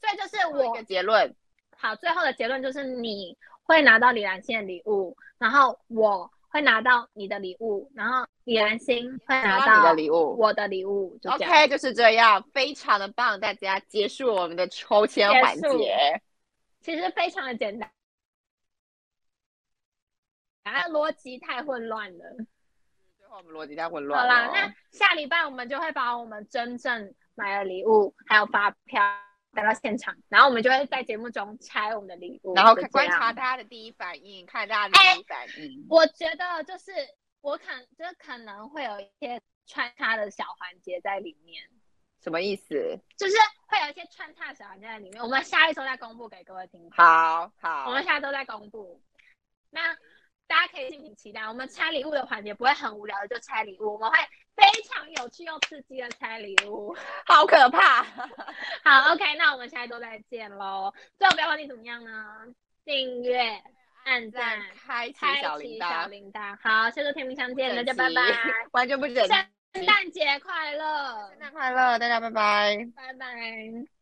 [0.00, 1.34] 所以就是我一个结论。
[1.76, 11.30] 好，最后的结论就是你会拿到李兰心的礼物，然后我会拿到你的礼物，然后李兰心会拿到你的礼物，我的礼物，就。
[11.30, 16.20] OK，就是这样，非常的棒，大家结束我们的抽签环节。
[16.80, 17.90] 其实非常的简单，
[20.62, 22.36] 啊，逻辑太混乱了。
[23.18, 24.34] 最后我们逻辑太混乱了。
[24.34, 29.02] 好啦，那下礼拜我们就会把我们真正买的礼物还有发票
[29.52, 35.86] 带到现场，然后我们就会在节目中拆我们的礼物，然后观察大家的第一反应，看大家的第一反应。
[35.88, 36.92] 我觉得就是
[37.40, 37.64] 我可
[37.96, 41.62] 就是可能会有一些穿插的小环节在里面，
[42.28, 43.00] 什么意思？
[43.16, 43.34] 就是
[43.66, 45.22] 会有一些穿插小环节在里面。
[45.22, 49.00] 我们下一周再公布给各位听。，好好，我们下周再公布。
[49.70, 49.94] 那
[50.46, 54.18] 大家可以敬请期待，我们拆礼物的环节不会很无聊的就拆礼物，我们会
[54.54, 56.94] 非常有趣又刺激的拆礼物。
[57.26, 58.02] 好可怕。
[58.84, 60.92] 好，OK，那我们下一周再见喽。
[61.18, 62.46] 最后不要忘记怎么样呢？
[62.84, 63.62] 订阅、
[64.04, 66.58] 按赞、开启小铃铛，铃铛。
[66.62, 68.22] 好，下周天明相见，大家拜拜。
[68.72, 69.57] 完全不整齐。
[69.74, 72.88] 圣诞节快乐圣，诞快乐，大家拜拜。
[72.96, 73.97] 拜拜。